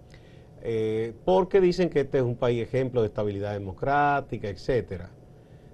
eh, 0.62 1.12
porque 1.26 1.60
dicen 1.60 1.90
que 1.90 2.00
este 2.00 2.18
es 2.18 2.24
un 2.24 2.36
país 2.36 2.62
ejemplo 2.62 3.02
de 3.02 3.08
estabilidad 3.08 3.52
democrática, 3.52 4.48
etcétera. 4.48 5.10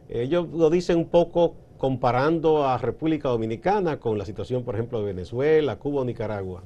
Ellos 0.08 0.48
lo 0.52 0.70
dicen 0.70 0.98
un 0.98 1.08
poco 1.08 1.54
comparando 1.78 2.66
a 2.66 2.78
República 2.78 3.28
Dominicana 3.28 3.98
con 3.98 4.18
la 4.18 4.24
situación, 4.24 4.64
por 4.64 4.74
ejemplo, 4.74 5.00
de 5.00 5.06
Venezuela, 5.06 5.76
Cuba 5.78 6.02
o 6.02 6.04
Nicaragua. 6.04 6.62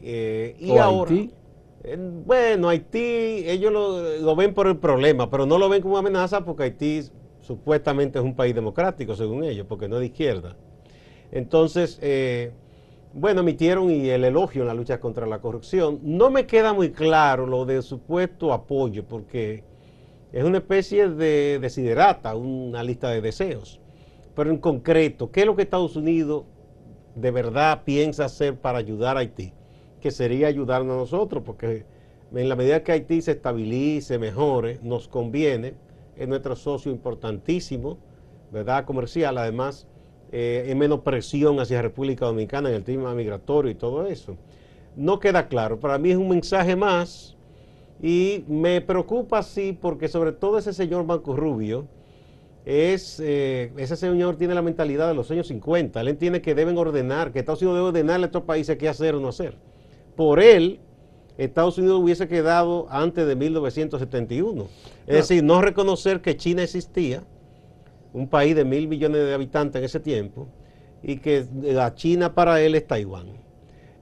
Eh, 0.00 0.56
y 0.58 0.70
¿O 0.72 0.82
ahora, 0.82 1.12
Haití? 1.12 1.32
eh, 1.84 1.96
bueno, 2.26 2.68
Haití, 2.68 3.44
ellos 3.48 3.72
lo, 3.72 4.18
lo 4.18 4.36
ven 4.36 4.54
por 4.54 4.66
el 4.66 4.76
problema, 4.76 5.30
pero 5.30 5.46
no 5.46 5.58
lo 5.58 5.68
ven 5.68 5.82
como 5.82 5.98
amenaza 5.98 6.44
porque 6.44 6.64
Haití 6.64 7.02
supuestamente 7.40 8.18
es 8.18 8.24
un 8.24 8.34
país 8.36 8.54
democrático, 8.54 9.14
según 9.14 9.44
ellos, 9.44 9.66
porque 9.68 9.88
no 9.88 9.96
es 9.96 10.00
de 10.00 10.06
izquierda. 10.06 10.56
Entonces, 11.30 11.98
eh, 12.02 12.52
bueno, 13.12 13.40
emitieron 13.40 13.90
y 13.90 14.08
el 14.10 14.24
elogio 14.24 14.62
en 14.62 14.68
la 14.68 14.74
lucha 14.74 15.00
contra 15.00 15.26
la 15.26 15.40
corrupción. 15.40 16.00
No 16.02 16.30
me 16.30 16.46
queda 16.46 16.72
muy 16.72 16.90
claro 16.90 17.46
lo 17.46 17.64
de 17.64 17.82
supuesto 17.82 18.52
apoyo, 18.52 19.04
porque 19.04 19.64
es 20.32 20.44
una 20.44 20.58
especie 20.58 21.08
de 21.08 21.58
desiderata, 21.60 22.34
una 22.34 22.82
lista 22.82 23.10
de 23.10 23.20
deseos. 23.20 23.80
Pero 24.34 24.50
en 24.50 24.58
concreto, 24.58 25.30
¿qué 25.30 25.40
es 25.40 25.46
lo 25.46 25.56
que 25.56 25.62
Estados 25.62 25.96
Unidos 25.96 26.44
de 27.14 27.30
verdad 27.30 27.82
piensa 27.84 28.26
hacer 28.26 28.56
para 28.56 28.78
ayudar 28.78 29.16
a 29.16 29.20
Haití? 29.20 29.52
Que 30.00 30.10
sería 30.10 30.46
ayudarnos 30.46 30.94
a 30.94 30.98
nosotros, 30.98 31.42
porque 31.44 31.86
en 32.32 32.48
la 32.48 32.56
medida 32.56 32.84
que 32.84 32.92
Haití 32.92 33.22
se 33.22 33.32
estabilice, 33.32 34.18
mejore, 34.18 34.78
nos 34.82 35.08
conviene, 35.08 35.74
es 36.14 36.28
nuestro 36.28 36.56
socio 36.56 36.92
importantísimo, 36.92 37.98
¿verdad? 38.52 38.84
Comercial, 38.84 39.38
además, 39.38 39.88
eh, 40.30 40.66
hay 40.68 40.74
menos 40.74 41.00
presión 41.00 41.58
hacia 41.58 41.80
República 41.80 42.26
Dominicana 42.26 42.68
en 42.68 42.74
el 42.74 42.84
tema 42.84 43.14
migratorio 43.14 43.70
y 43.70 43.74
todo 43.74 44.06
eso. 44.06 44.36
No 44.94 45.20
queda 45.20 45.48
claro, 45.48 45.80
para 45.80 45.96
mí 45.96 46.10
es 46.10 46.16
un 46.16 46.28
mensaje 46.28 46.76
más 46.76 47.37
y 48.02 48.44
me 48.48 48.80
preocupa, 48.80 49.42
sí, 49.42 49.76
porque 49.78 50.08
sobre 50.08 50.32
todo 50.32 50.58
ese 50.58 50.72
señor 50.72 51.04
Marco 51.04 51.34
Rubio, 51.34 51.86
es, 52.64 53.18
eh, 53.24 53.72
ese 53.78 53.96
señor 53.96 54.36
tiene 54.36 54.54
la 54.54 54.60
mentalidad 54.62 55.08
de 55.08 55.14
los 55.14 55.30
años 55.30 55.48
50. 55.48 56.00
Él 56.00 56.08
entiende 56.08 56.42
que 56.42 56.54
deben 56.54 56.76
ordenar, 56.76 57.32
que 57.32 57.38
Estados 57.38 57.62
Unidos 57.62 57.78
debe 57.78 57.88
ordenarle 57.88 58.24
a 58.24 58.26
estos 58.26 58.42
países 58.42 58.76
qué 58.76 58.88
hacer 58.88 59.14
o 59.14 59.20
no 59.20 59.28
hacer. 59.28 59.56
Por 60.16 60.40
él, 60.40 60.80
Estados 61.38 61.78
Unidos 61.78 62.00
hubiese 62.02 62.28
quedado 62.28 62.86
antes 62.90 63.26
de 63.26 63.36
1971. 63.36 64.66
Es 65.06 65.16
decir, 65.16 65.42
no 65.42 65.62
reconocer 65.62 66.20
que 66.20 66.36
China 66.36 66.62
existía, 66.62 67.22
un 68.12 68.28
país 68.28 68.54
de 68.54 68.64
mil 68.64 68.86
millones 68.86 69.24
de 69.24 69.32
habitantes 69.32 69.78
en 69.78 69.84
ese 69.84 70.00
tiempo, 70.00 70.48
y 71.02 71.18
que 71.18 71.46
la 71.62 71.94
China 71.94 72.34
para 72.34 72.60
él 72.60 72.74
es 72.74 72.86
Taiwán. 72.86 73.47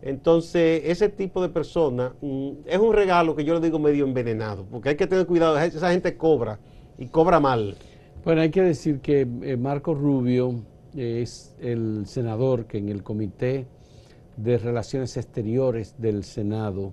Entonces, 0.02 0.82
ese 0.84 1.08
tipo 1.08 1.42
de 1.42 1.48
persona 1.48 2.14
mm, 2.20 2.50
es 2.66 2.78
un 2.78 2.92
regalo 2.92 3.34
que 3.34 3.44
yo 3.44 3.54
le 3.54 3.60
digo 3.60 3.78
medio 3.78 4.04
envenenado, 4.04 4.64
porque 4.64 4.90
hay 4.90 4.96
que 4.96 5.06
tener 5.06 5.26
cuidado, 5.26 5.58
esa 5.58 5.90
gente 5.90 6.16
cobra 6.16 6.58
y 6.98 7.06
cobra 7.06 7.40
mal. 7.40 7.76
Bueno, 8.24 8.40
hay 8.40 8.50
que 8.50 8.62
decir 8.62 9.00
que 9.00 9.26
eh, 9.42 9.56
Marco 9.56 9.94
Rubio 9.94 10.62
es 10.96 11.54
el 11.60 12.04
senador 12.06 12.66
que 12.66 12.78
en 12.78 12.88
el 12.88 13.02
Comité 13.02 13.66
de 14.36 14.58
Relaciones 14.58 15.16
Exteriores 15.16 15.94
del 15.98 16.24
Senado 16.24 16.92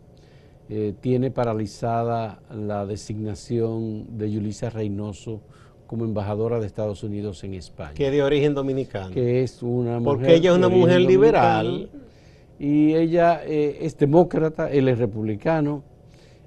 eh, 0.70 0.94
tiene 1.00 1.30
paralizada 1.30 2.42
la 2.50 2.86
designación 2.86 4.18
de 4.18 4.32
Yulisa 4.32 4.70
Reynoso 4.70 5.42
como 5.88 6.06
embajadora 6.06 6.60
de 6.60 6.66
Estados 6.66 7.04
Unidos 7.04 7.44
en 7.44 7.54
España. 7.54 7.94
que 7.94 8.10
de 8.10 8.24
origen 8.24 8.54
dominicano. 8.54 9.14
que 9.14 9.44
es 9.44 9.62
una 9.62 10.00
mujer. 10.00 10.04
Porque 10.04 10.36
ella 10.36 10.52
es 10.52 10.58
una 10.58 10.70
mujer 10.70 11.02
liberal. 11.02 11.90
Y 12.60 12.94
ella 12.96 13.42
eh, 13.46 13.80
es 13.82 13.98
demócrata, 13.98 14.70
él 14.72 14.88
es 14.88 14.98
republicano. 15.00 15.84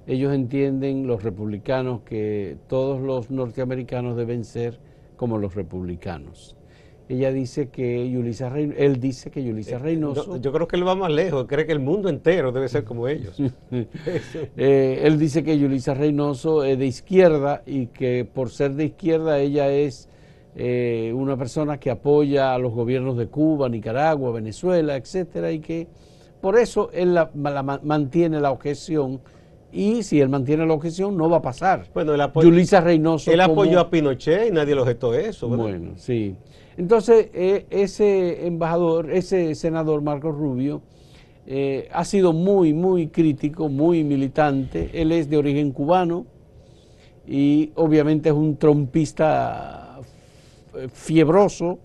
Ellos 0.07 0.33
entienden, 0.33 1.05
los 1.05 1.21
republicanos, 1.23 2.01
que 2.01 2.55
todos 2.67 3.01
los 3.01 3.29
norteamericanos 3.29 4.15
deben 4.15 4.45
ser 4.45 4.79
como 5.17 5.37
los 5.37 5.53
republicanos. 5.55 6.55
Ella 7.09 7.31
dice 7.31 7.69
que 7.69 8.09
Yulisa 8.09 8.49
Rey- 8.49 8.73
él 8.77 8.99
dice 8.99 9.31
que 9.31 9.43
Yulisa 9.43 9.77
Reynoso, 9.79 10.23
Eh, 10.23 10.27
No, 10.27 10.37
yo 10.37 10.51
creo 10.51 10.67
que 10.67 10.75
él 10.75 10.85
va 10.87 10.95
más 10.95 11.11
lejos, 11.11 11.45
cree 11.47 11.65
que 11.65 11.71
el 11.71 11.79
mundo 11.79 12.09
entero 12.09 12.51
debe 12.51 12.67
ser 12.67 12.83
como 12.83 13.07
ellos. 13.07 13.37
eh, 14.57 15.01
él 15.03 15.17
dice 15.19 15.43
que 15.43 15.57
Yulisa 15.57 15.93
Reynoso 15.93 16.63
es 16.63 16.77
de 16.77 16.85
izquierda 16.85 17.63
y 17.65 17.87
que 17.87 18.25
por 18.25 18.49
ser 18.49 18.73
de 18.73 18.85
izquierda 18.85 19.39
ella 19.39 19.69
es 19.71 20.09
eh, 20.59 21.13
una 21.15 21.37
persona 21.37 21.79
que 21.79 21.91
apoya 21.91 22.53
a 22.55 22.57
los 22.57 22.73
gobiernos 22.73 23.15
de 23.15 23.27
Cuba, 23.27 23.69
Nicaragua, 23.69 24.31
Venezuela, 24.31 24.95
etcétera, 24.95 25.51
y 25.51 25.59
que 25.59 25.87
por 26.41 26.57
eso 26.57 26.89
él 26.93 27.13
la- 27.13 27.29
la 27.35 27.61
ma- 27.61 27.79
mantiene 27.83 28.39
la 28.41 28.51
objeción 28.51 29.21
y 29.71 30.01
si 30.01 30.19
él 30.19 30.29
mantiene 30.29 30.65
la 30.65 30.73
objeción 30.73 31.15
no 31.15 31.29
va 31.29 31.37
a 31.37 31.41
pasar. 31.43 31.85
Bueno, 31.93 32.13
él 32.15 32.21
apoyó, 32.21 32.49
Yulisa 32.49 32.81
Reynoso 32.81 33.31
él 33.31 33.39
como- 33.39 33.61
apoyó 33.61 33.79
a 33.79 33.89
Pinochet 33.91 34.47
y 34.49 34.51
nadie 34.51 34.73
lo 34.73 34.81
objetó 34.81 35.13
eso. 35.13 35.47
¿verdad? 35.49 35.63
bueno, 35.63 35.91
sí. 35.97 36.35
Entonces, 36.75 37.29
eh, 37.33 37.65
ese 37.69 38.47
embajador, 38.47 39.11
ese 39.11 39.53
senador 39.55 40.01
Marcos 40.01 40.35
Rubio, 40.35 40.81
eh, 41.45 41.87
ha 41.93 42.03
sido 42.03 42.33
muy, 42.33 42.73
muy 42.73 43.07
crítico, 43.07 43.69
muy 43.69 44.03
militante. 44.03 44.89
Él 44.93 45.11
es 45.11 45.29
de 45.29 45.37
origen 45.37 45.71
cubano 45.71 46.25
y 47.27 47.71
obviamente 47.75 48.29
es 48.29 48.35
un 48.35 48.57
trompista 48.57 49.83
fiebroso, 50.93 51.79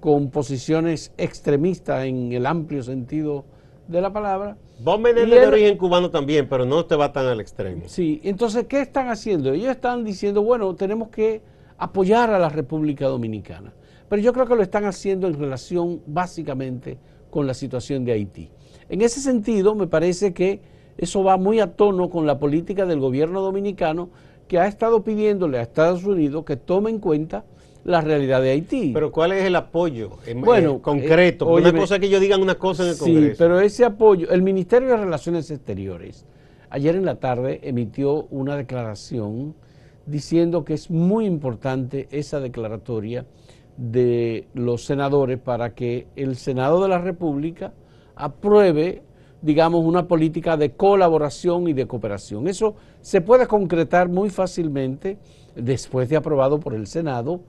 con 0.00 0.30
posiciones 0.30 1.12
extremistas 1.16 2.04
en 2.04 2.32
el 2.32 2.46
amplio 2.46 2.82
sentido 2.82 3.44
de 3.88 4.00
la 4.00 4.12
palabra. 4.12 4.56
Menéndez 4.84 5.24
es 5.24 5.30
de 5.30 5.42
él- 5.42 5.48
origen 5.48 5.76
cubano 5.78 6.10
también, 6.10 6.48
pero 6.48 6.64
no 6.64 6.84
te 6.84 6.94
va 6.94 7.12
tan 7.12 7.26
al 7.26 7.40
extremo. 7.40 7.82
Sí, 7.86 8.20
entonces, 8.22 8.66
¿qué 8.68 8.80
están 8.80 9.08
haciendo? 9.08 9.52
Ellos 9.52 9.70
están 9.70 10.04
diciendo, 10.04 10.42
bueno, 10.42 10.72
tenemos 10.76 11.08
que 11.08 11.42
apoyar 11.78 12.30
a 12.30 12.38
la 12.38 12.48
República 12.48 13.06
Dominicana. 13.06 13.72
Pero 14.08 14.22
yo 14.22 14.32
creo 14.32 14.46
que 14.46 14.54
lo 14.54 14.62
están 14.62 14.84
haciendo 14.84 15.26
en 15.26 15.38
relación 15.38 16.00
básicamente 16.06 16.98
con 17.30 17.46
la 17.46 17.54
situación 17.54 18.04
de 18.04 18.12
Haití. 18.12 18.50
En 18.88 19.02
ese 19.02 19.20
sentido, 19.20 19.74
me 19.74 19.86
parece 19.86 20.32
que 20.32 20.60
eso 20.96 21.22
va 21.22 21.36
muy 21.36 21.60
a 21.60 21.74
tono 21.74 22.08
con 22.08 22.26
la 22.26 22.38
política 22.38 22.86
del 22.86 23.00
gobierno 23.00 23.40
dominicano 23.40 24.10
que 24.46 24.58
ha 24.58 24.66
estado 24.66 25.02
pidiéndole 25.02 25.58
a 25.58 25.62
Estados 25.62 26.04
Unidos 26.04 26.44
que 26.44 26.56
tome 26.56 26.90
en 26.90 26.98
cuenta 27.00 27.44
la 27.84 28.00
realidad 28.00 28.42
de 28.42 28.50
Haití. 28.50 28.90
Pero 28.92 29.10
¿cuál 29.10 29.32
es 29.32 29.44
el 29.44 29.56
apoyo 29.56 30.18
en, 30.26 30.40
bueno, 30.40 30.80
concreto? 30.82 31.58
Eh, 31.58 31.62
una 31.62 31.72
cosa 31.72 31.94
es 31.94 32.00
que 32.00 32.06
ellos 32.06 32.20
digan 32.20 32.42
una 32.42 32.56
cosa 32.56 32.84
en 32.84 32.90
el 32.90 32.98
Congreso. 32.98 33.30
Sí, 33.30 33.36
pero 33.38 33.60
ese 33.60 33.84
apoyo, 33.84 34.30
el 34.30 34.42
Ministerio 34.42 34.88
de 34.88 34.96
Relaciones 34.96 35.50
Exteriores 35.50 36.26
ayer 36.70 36.96
en 36.96 37.04
la 37.04 37.16
tarde 37.16 37.60
emitió 37.62 38.24
una 38.30 38.56
declaración 38.56 39.54
diciendo 40.06 40.64
que 40.64 40.74
es 40.74 40.90
muy 40.90 41.26
importante 41.26 42.08
esa 42.10 42.40
declaratoria 42.40 43.26
de 43.76 44.48
los 44.54 44.84
senadores 44.84 45.38
para 45.38 45.74
que 45.74 46.06
el 46.16 46.36
Senado 46.36 46.82
de 46.82 46.88
la 46.88 46.98
República 46.98 47.72
apruebe, 48.16 49.02
digamos, 49.42 49.84
una 49.84 50.08
política 50.08 50.56
de 50.56 50.72
colaboración 50.72 51.68
y 51.68 51.72
de 51.72 51.86
cooperación. 51.86 52.48
Eso 52.48 52.74
se 53.00 53.20
puede 53.20 53.46
concretar 53.46 54.08
muy 54.08 54.30
fácilmente 54.30 55.18
después 55.54 56.08
de 56.08 56.16
aprobado 56.16 56.58
por 56.58 56.74
el 56.74 56.86
Senado 56.86 57.40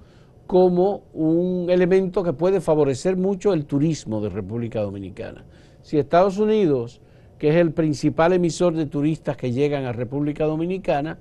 como 0.50 1.04
un 1.14 1.68
elemento 1.70 2.24
que 2.24 2.34
puede 2.34 2.60
favorecer 2.60 3.16
mucho 3.16 3.54
el 3.54 3.68
turismo 3.68 4.20
de 4.20 4.30
República 4.30 4.82
Dominicana. 4.82 5.46
Si 5.84 6.00
Estados 6.00 6.40
Unidos, 6.40 7.02
que 7.38 7.50
es 7.50 7.56
el 7.58 7.72
principal 7.72 8.34
emisor 8.34 8.74
de 8.74 8.88
turistas 8.88 9.38
que 9.38 9.52
llegan 9.52 9.86
a 9.86 9.92
República 9.92 10.46
Dominicana, 10.46 11.20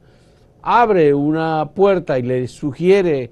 abre 0.62 1.12
una 1.12 1.72
puerta 1.74 2.18
y 2.18 2.22
le 2.22 2.48
sugiere 2.48 3.30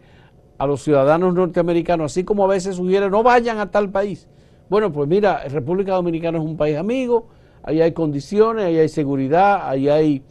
a 0.59 0.67
los 0.67 0.83
ciudadanos 0.83 1.33
norteamericanos, 1.33 2.13
así 2.13 2.25
como 2.25 2.45
a 2.45 2.49
veces 2.49 2.77
sugiere 2.77 3.09
no 3.09 3.23
vayan 3.23 3.59
a 3.59 3.71
tal 3.71 3.89
país. 3.89 4.29
Bueno, 4.69 4.93
pues 4.93 5.09
mira, 5.09 5.49
República 5.49 5.95
Dominicana 5.95 6.37
es 6.37 6.45
un 6.45 6.59
país 6.59 6.77
amigo, 6.77 7.29
ahí 7.63 7.81
hay 7.81 7.93
condiciones, 7.93 8.67
ahí 8.67 8.77
hay 8.77 8.91
seguridad, 8.91 9.67
ahí 9.67 9.89
hay 9.89 10.23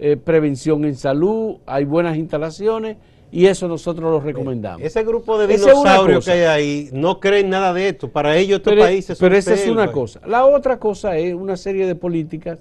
eh, 0.00 0.16
prevención 0.16 0.84
en 0.84 0.96
salud, 0.96 1.58
hay 1.64 1.84
buenas 1.84 2.16
instalaciones 2.16 2.96
y 3.32 3.46
eso 3.46 3.66
nosotros 3.66 4.10
lo 4.10 4.20
recomendamos. 4.20 4.82
Ese 4.82 5.02
grupo 5.02 5.38
de 5.38 5.46
dinosaurios 5.46 6.26
que 6.26 6.32
hay 6.32 6.42
ahí 6.42 6.88
no 6.92 7.18
creen 7.18 7.48
nada 7.48 7.72
de 7.72 7.88
esto. 7.88 8.10
Para 8.10 8.36
ellos 8.36 8.58
estos 8.58 8.74
países 8.74 9.16
son 9.16 9.26
Pero 9.26 9.38
esa 9.38 9.54
es 9.54 9.66
una 9.66 9.90
cosa. 9.90 10.20
La 10.26 10.44
otra 10.44 10.78
cosa 10.78 11.16
es 11.16 11.34
una 11.34 11.56
serie 11.56 11.86
de 11.86 11.94
políticas 11.94 12.58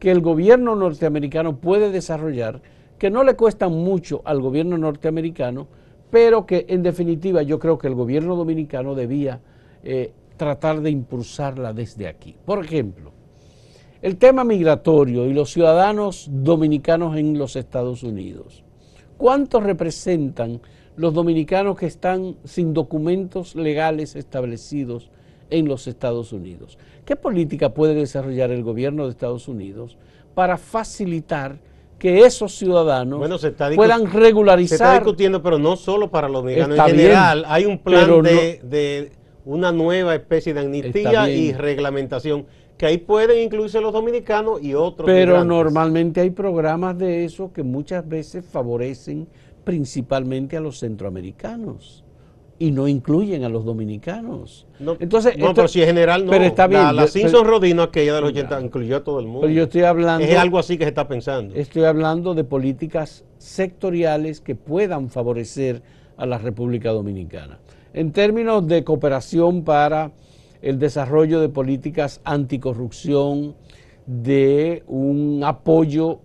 que 0.00 0.10
el 0.10 0.20
gobierno 0.20 0.74
norteamericano 0.74 1.58
puede 1.58 1.92
desarrollar 1.92 2.60
que 2.98 3.10
no 3.10 3.22
le 3.22 3.36
cuestan 3.36 3.72
mucho 3.72 4.20
al 4.24 4.40
gobierno 4.40 4.76
norteamericano, 4.76 5.68
pero 6.10 6.46
que 6.46 6.66
en 6.68 6.82
definitiva 6.82 7.42
yo 7.42 7.60
creo 7.60 7.78
que 7.78 7.86
el 7.86 7.94
gobierno 7.94 8.34
dominicano 8.34 8.96
debía 8.96 9.40
eh, 9.84 10.12
tratar 10.36 10.80
de 10.80 10.90
impulsarla 10.90 11.72
desde 11.72 12.08
aquí. 12.08 12.34
Por 12.44 12.64
ejemplo, 12.64 13.12
el 14.02 14.16
tema 14.16 14.42
migratorio 14.42 15.26
y 15.26 15.32
los 15.32 15.52
ciudadanos 15.52 16.28
dominicanos 16.28 17.16
en 17.16 17.38
los 17.38 17.54
Estados 17.54 18.02
Unidos. 18.02 18.64
¿Cuántos 19.18 19.62
representan 19.64 20.60
los 20.96 21.12
dominicanos 21.12 21.76
que 21.76 21.86
están 21.86 22.36
sin 22.44 22.72
documentos 22.72 23.54
legales 23.56 24.16
establecidos 24.16 25.10
en 25.50 25.68
los 25.68 25.86
Estados 25.86 26.32
Unidos? 26.32 26.78
¿Qué 27.04 27.16
política 27.16 27.74
puede 27.74 27.94
desarrollar 27.94 28.50
el 28.52 28.62
gobierno 28.62 29.04
de 29.04 29.10
Estados 29.10 29.48
Unidos 29.48 29.98
para 30.34 30.56
facilitar 30.56 31.58
que 31.98 32.20
esos 32.20 32.54
ciudadanos 32.54 33.20
puedan 33.74 34.10
regularizar. 34.12 34.78
Se 34.78 34.84
está 34.84 34.94
discutiendo, 34.94 35.42
pero 35.42 35.58
no 35.58 35.74
solo 35.74 36.08
para 36.10 36.28
los 36.28 36.42
dominicanos. 36.42 36.78
en 36.78 36.84
general, 36.84 37.44
hay 37.48 37.66
un 37.66 37.78
plan 37.78 38.22
de, 38.22 39.10
una 39.44 39.72
nueva 39.72 40.14
especie 40.14 40.54
de 40.54 40.60
amnistía 40.60 41.28
y 41.28 41.52
reglamentación, 41.52 42.46
que 42.78 42.86
ahí 42.86 42.98
pueden 42.98 43.42
incluirse 43.44 43.80
los 43.80 43.92
dominicanos 43.92 44.62
y 44.62 44.72
otros. 44.72 45.04
Pero 45.04 45.44
normalmente 45.44 46.20
hay 46.20 46.30
programas 46.30 46.96
de 46.96 47.24
eso 47.24 47.52
que 47.52 47.64
muchas 47.64 48.08
veces 48.08 48.44
favorecen 48.46 49.26
principalmente 49.64 50.56
a 50.56 50.60
los 50.60 50.78
centroamericanos 50.78 52.04
y 52.60 52.70
no 52.70 52.88
incluyen 52.88 53.44
a 53.44 53.48
los 53.48 53.64
dominicanos. 53.64 54.66
No, 54.78 54.96
Entonces, 54.98 55.36
no 55.36 55.54
pero 55.54 55.68
si 55.68 55.80
en 55.80 55.88
general 55.88 56.24
no. 56.24 56.30
Pero 56.30 56.44
está 56.44 56.66
bien, 56.68 56.94
la, 56.94 57.06
Simpson 57.08 57.46
Rodino, 57.46 57.82
aquella 57.82 58.14
de 58.14 58.20
los 58.20 58.30
80, 58.30 58.60
incluyó 58.60 58.96
a 58.96 59.04
todo 59.04 59.20
el 59.20 59.26
mundo. 59.26 59.42
Pero 59.42 59.52
yo 59.52 59.64
estoy 59.64 59.82
hablando. 59.82 60.24
Es 60.24 60.36
algo 60.36 60.58
así 60.58 60.78
que 60.78 60.84
se 60.84 60.88
está 60.88 61.06
pensando. 61.06 61.54
Estoy 61.54 61.84
hablando 61.84 62.34
de 62.34 62.44
políticas 62.44 63.24
sectoriales 63.38 64.40
que 64.40 64.54
puedan 64.54 65.10
favorecer 65.10 65.82
a 66.16 66.26
la 66.26 66.38
República 66.38 66.90
Dominicana. 66.90 67.58
En 67.92 68.12
términos 68.12 68.66
de 68.66 68.84
cooperación 68.84 69.64
para 69.64 70.12
el 70.62 70.78
desarrollo 70.78 71.40
de 71.40 71.48
políticas 71.48 72.20
anticorrupción, 72.24 73.54
de 74.06 74.82
un 74.86 75.42
apoyo 75.44 76.20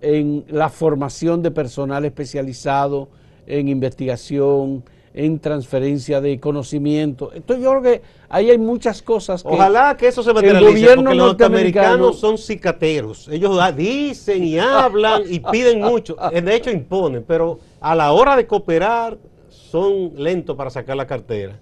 en 0.00 0.44
la 0.48 0.68
formación 0.68 1.42
de 1.42 1.50
personal 1.50 2.04
especializado 2.04 3.08
en 3.46 3.68
investigación, 3.68 4.84
en 5.14 5.38
transferencia 5.40 6.20
de 6.20 6.38
conocimiento. 6.38 7.30
Entonces 7.34 7.64
yo 7.64 7.70
creo 7.70 7.82
que 7.82 8.02
ahí 8.28 8.50
hay 8.50 8.58
muchas 8.58 9.02
cosas 9.02 9.42
que 9.42 9.48
Ojalá 9.48 9.96
que 9.96 10.08
eso 10.08 10.22
se 10.22 10.32
materialice, 10.32 10.94
porque 10.94 11.14
los 11.14 11.16
norteamericanos 11.16 12.20
son 12.20 12.38
cicateros. 12.38 13.28
Ellos 13.28 13.58
dicen 13.76 14.44
y 14.44 14.58
hablan 14.58 15.22
y 15.28 15.40
piden 15.40 15.80
mucho, 15.80 16.16
de 16.30 16.54
hecho 16.54 16.70
imponen, 16.70 17.24
pero 17.26 17.58
a 17.80 17.94
la 17.94 18.12
hora 18.12 18.36
de 18.36 18.46
cooperar 18.46 19.18
son 19.48 20.12
lentos 20.16 20.56
para 20.56 20.70
sacar 20.70 20.96
la 20.96 21.06
cartera. 21.06 21.58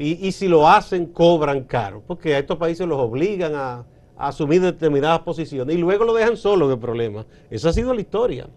Y, 0.00 0.30
si 0.30 0.46
lo 0.46 0.68
hacen, 0.68 1.06
cobran 1.06 1.64
caro, 1.64 2.04
porque 2.06 2.36
a 2.36 2.38
estos 2.38 2.56
países 2.56 2.86
los 2.86 3.00
obligan 3.00 3.56
a, 3.56 3.84
a 4.16 4.28
asumir 4.28 4.60
determinadas 4.60 5.20
posiciones 5.20 5.74
y 5.74 5.78
luego 5.78 6.04
lo 6.04 6.14
dejan 6.14 6.36
solo 6.36 6.70
el 6.70 6.78
problema. 6.78 7.26
Esa 7.50 7.70
ha 7.70 7.72
sido 7.72 7.92
la 7.92 8.00
historia. 8.00 8.48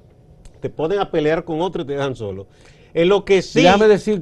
Te 0.60 0.70
ponen 0.70 1.00
a 1.00 1.10
pelear 1.10 1.44
con 1.44 1.60
otro 1.62 1.82
y 1.82 1.86
te 1.86 1.94
dejan 1.94 2.16
solo. 2.16 2.46
En 2.94 3.08
lo 3.08 3.24
que 3.24 3.42
sí, 3.42 3.66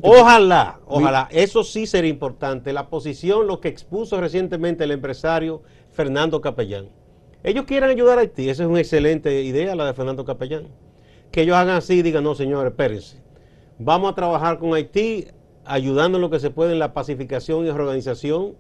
ojalá, 0.02 0.80
ojalá, 0.86 1.28
eso 1.32 1.64
sí 1.64 1.88
sería 1.88 2.10
importante, 2.10 2.72
la 2.72 2.88
posición, 2.88 3.48
lo 3.48 3.60
que 3.60 3.68
expuso 3.68 4.22
recientemente 4.22 4.84
el 4.84 4.92
empresario 4.92 5.64
Fernando 5.92 6.40
Capellán. 6.40 6.88
Ellos 7.44 7.66
quieren 7.66 7.90
ayudar 7.90 8.20
a 8.20 8.22
Haití, 8.22 8.50
esa 8.50 8.64
es 8.64 8.70
una 8.70 8.80
excelente 8.80 9.42
idea 9.42 9.76
la 9.76 9.86
de 9.86 9.94
Fernando 9.94 10.24
Capellán. 10.24 10.68
Que 11.32 11.42
ellos 11.42 11.56
hagan 11.56 11.78
así 11.78 11.96
y 11.96 12.02
digan, 12.04 12.24
no 12.24 12.36
señores, 12.36 12.72
espérense, 12.72 13.18
vamos 13.80 14.12
a 14.12 14.16
trabajar 14.16 14.60
con 14.60 14.74
Haití, 14.74 15.26
ayudando 15.70 16.18
en 16.18 16.22
lo 16.24 16.30
que 16.30 16.40
se 16.40 16.50
puede 16.50 16.74
en 16.74 16.80
la 16.80 16.94
pacificación 16.94 17.66
y 17.66 17.70
organización 17.70 18.56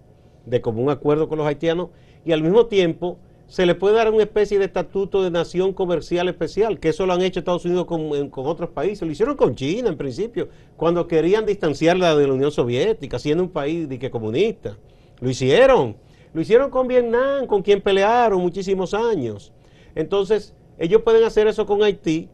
de 0.45 0.61
común 0.61 0.89
acuerdo 0.89 1.27
con 1.27 1.39
los 1.39 1.47
haitianos 1.47 1.89
y 2.23 2.31
al 2.31 2.43
mismo 2.43 2.67
tiempo 2.67 3.17
se 3.47 3.65
le 3.65 3.73
puede 3.73 3.95
dar 3.95 4.13
una 4.13 4.21
especie 4.21 4.59
de 4.59 4.65
estatuto 4.65 5.23
de 5.23 5.31
nación 5.31 5.73
comercial 5.73 6.29
especial, 6.29 6.79
que 6.79 6.89
eso 6.89 7.07
lo 7.07 7.13
han 7.13 7.23
hecho 7.23 7.39
Estados 7.39 7.65
Unidos 7.65 7.87
con, 7.87 8.11
otros 8.45 8.69
países. 8.69 9.01
Lo 9.01 9.11
hicieron 9.11 9.35
con 9.35 9.55
China 9.55 9.89
en 9.89 9.97
principio, 9.97 10.49
cuando 10.77 11.07
querían 11.07 11.47
distanciarla 11.47 12.15
de 12.15 12.27
la 12.27 12.33
Unión 12.33 12.51
Soviética, 12.51 13.17
siendo 13.17 13.43
un 13.43 13.49
país 13.49 13.89
de 13.89 13.97
que 13.97 14.11
comunista. 14.11 14.77
Lo 15.19 15.31
hicieron. 15.31 15.97
Lo 16.31 16.41
hicieron 16.41 16.69
con 16.69 16.87
Vietnam, 16.87 17.47
con 17.47 17.63
quien 17.63 17.81
pelearon 17.81 18.39
muchísimos 18.39 18.93
años. 18.93 19.51
Entonces, 19.95 20.53
ellos 20.77 21.01
pueden 21.01 21.23
hacer 21.23 21.47
eso 21.47 21.65
con 21.65 21.81
Haití. 21.81 22.29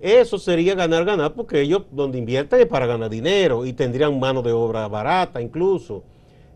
Eso 0.00 0.38
sería 0.38 0.74
ganar, 0.74 1.04
ganar, 1.04 1.34
porque 1.34 1.60
ellos 1.60 1.82
donde 1.90 2.18
invierten 2.18 2.60
es 2.60 2.66
para 2.66 2.86
ganar 2.86 3.10
dinero 3.10 3.66
y 3.66 3.72
tendrían 3.72 4.18
mano 4.18 4.42
de 4.42 4.52
obra 4.52 4.86
barata 4.86 5.40
incluso. 5.40 6.04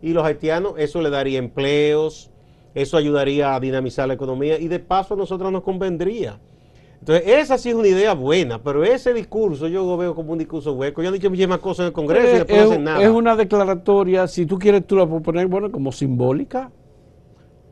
Y 0.01 0.13
los 0.13 0.23
haitianos, 0.23 0.73
eso 0.77 1.01
le 1.01 1.09
daría 1.09 1.39
empleos, 1.39 2.29
eso 2.73 2.97
ayudaría 2.97 3.53
a 3.53 3.59
dinamizar 3.59 4.07
la 4.07 4.13
economía 4.13 4.57
y 4.59 4.67
de 4.67 4.79
paso 4.79 5.13
a 5.13 5.17
nosotros 5.17 5.51
nos 5.51 5.63
convendría. 5.63 6.39
Entonces, 6.99 7.27
esa 7.27 7.57
sí 7.57 7.69
es 7.69 7.75
una 7.75 7.89
idea 7.89 8.13
buena, 8.13 8.63
pero 8.63 8.85
ese 8.85 9.13
discurso 9.13 9.67
yo 9.67 9.85
lo 9.85 9.97
veo 9.97 10.15
como 10.15 10.31
un 10.31 10.39
discurso 10.39 10.71
hueco. 10.71 11.01
Ya 11.01 11.09
han 11.09 11.13
dicho 11.13 11.29
muchísimas 11.29 11.59
cosas 11.59 11.79
en 11.79 11.87
el 11.87 11.93
Congreso 11.93 12.29
y 12.29 12.33
después 12.35 12.59
no 12.59 12.71
hacen 12.71 12.83
nada. 12.85 13.03
Es 13.03 13.09
una 13.09 13.35
declaratoria, 13.35 14.25
si 14.27 14.45
tú 14.45 14.57
quieres, 14.57 14.87
tú 14.87 14.95
la 14.95 15.05
puedes 15.05 15.21
poner, 15.21 15.47
bueno, 15.47 15.69
como 15.69 15.91
simbólica 15.91 16.71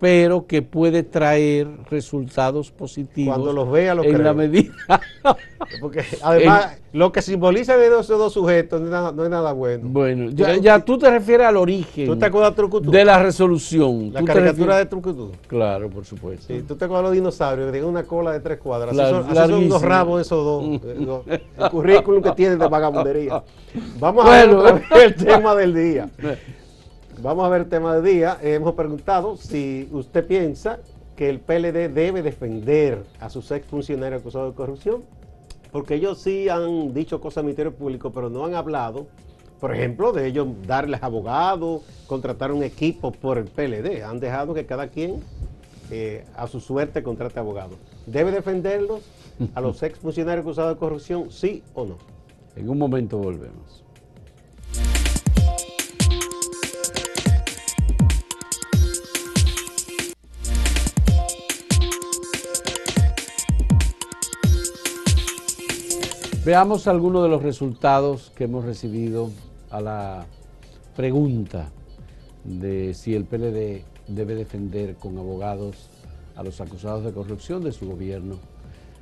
pero 0.02 0.48
que 0.48 0.64
puede 0.64 1.04
traer 1.04 1.68
resultados 1.92 2.72
positivos 2.72 3.36
cuando 3.36 3.54
los 3.54 3.72
vea 3.72 3.94
lo 3.94 4.04
en 4.04 4.24
la 4.24 4.34
medida. 4.34 4.74
Porque 5.80 6.04
además 6.24 6.80
lo 6.92 7.12
que 7.12 7.22
simboliza 7.22 7.78
de 7.78 7.86
esos 7.88 8.08
dos 8.08 8.34
sujetos 8.34 8.82
no 8.82 9.24
es 9.24 9.30
nada, 9.30 9.54
bueno. 9.54 9.88
Bueno 9.88 10.32
ya, 10.32 10.80
tú 10.84 10.98
te 10.98 11.08
refieres 11.12 11.46
al 11.46 11.56
origen 11.56 12.08
¿Tú 12.08 12.18
te 12.18 12.26
acuerdas 12.26 12.56
de, 12.56 12.92
de 12.92 13.06
la 13.06 13.22
resolución. 13.22 14.12
La 14.12 14.24
caricatura 14.24 14.78
de 14.78 14.88
Trucutú. 14.88 15.34
Claro 15.46 15.88
por 15.92 16.04
supuesto. 16.04 16.48
Sí, 16.48 16.64
tú 16.68 16.76
te 16.76 16.86
acuerdas 16.86 17.04
de 17.04 17.10
los 17.10 17.14
dinosaurios 17.14 17.68
que 17.68 17.72
tienen 17.74 17.88
una 17.88 18.04
cola 18.04 18.32
de 18.32 18.40
tres 18.40 18.58
cuadras. 18.58 18.98
Así 18.98 19.12
son, 19.12 19.26
así 19.30 19.52
son 19.52 19.70
los 19.70 19.82
rabos 19.84 20.22
esos 20.22 20.44
dos 20.44 20.82
eh, 21.28 21.44
el 21.60 21.70
currículum 21.70 22.24
que 22.24 22.32
tienen 22.32 22.58
de 22.58 22.68
vagabundería. 22.68 23.44
Vamos 24.00 24.26
a 24.26 24.30
ver 24.32 24.82
el 24.96 25.16
tema 25.16 25.54
del 25.54 25.76
día 25.76 26.10
Vamos 27.20 27.46
a 27.46 27.50
ver 27.50 27.62
el 27.62 27.70
tema 27.70 27.96
del 27.96 28.04
día. 28.04 28.38
Hemos 28.42 28.74
preguntado 28.74 29.38
si 29.38 29.88
usted 29.92 30.26
piensa 30.26 30.80
que 31.16 31.30
el 31.30 31.40
PLD 31.40 31.90
debe 31.94 32.24
defender 32.24 33.04
a 33.20 33.30
sus 33.30 33.52
exfuncionarios 33.52 34.22
acusados 34.22 34.54
de 34.54 34.56
corrupción. 34.56 35.04
porque 35.72 35.96
ellos 35.96 36.20
sí 36.22 36.50
han 36.50 36.94
dicho 36.94 37.22
cosas 37.22 37.38
al 37.38 37.44
Ministerio 37.46 37.74
Público, 37.74 38.12
pero 38.12 38.30
no 38.30 38.44
han 38.44 38.56
hablado, 38.56 39.08
por 39.62 39.74
ejemplo, 39.74 40.12
de 40.12 40.28
ellos 40.28 40.48
darles 40.68 41.02
abogados, 41.02 41.84
contratar 42.08 42.52
un 42.52 42.62
equipo 42.62 43.12
por 43.14 43.38
el 43.38 43.46
PLD. 43.46 44.04
Han 44.04 44.20
dejado 44.20 44.54
que 44.54 44.66
cada 44.66 44.88
quien 44.88 45.22
eh, 45.90 46.26
a 46.36 46.48
su 46.48 46.60
suerte 46.60 47.04
contrate 47.04 47.40
abogados. 47.40 47.78
¿Debe 48.06 48.32
defenderlos 48.32 49.02
a 49.54 49.62
los 49.62 49.82
ex 49.84 50.00
funcionarios 50.00 50.44
acusados 50.44 50.76
de 50.76 50.80
corrupción, 50.80 51.32
sí 51.32 51.64
o 51.74 51.86
no? 51.86 51.98
En 52.58 52.70
un 52.70 52.78
momento 52.78 53.18
volvemos. 53.18 53.81
Veamos 66.44 66.88
algunos 66.88 67.22
de 67.22 67.30
los 67.30 67.44
resultados 67.44 68.32
que 68.36 68.46
hemos 68.46 68.66
recibido 68.66 69.30
a 69.70 69.80
la 69.80 70.26
pregunta 70.96 71.70
de 72.44 72.96
si 72.96 73.14
el 73.14 73.26
PLD 73.26 73.84
debe 74.08 74.34
defender 74.34 74.96
con 74.96 75.20
abogados 75.20 75.92
a 76.36 76.42
los 76.42 76.60
acusados 76.60 77.06
de 77.06 77.12
corrupción 77.12 77.64
de 77.64 77.72
su 77.72 77.88
gobierno. 77.88 78.40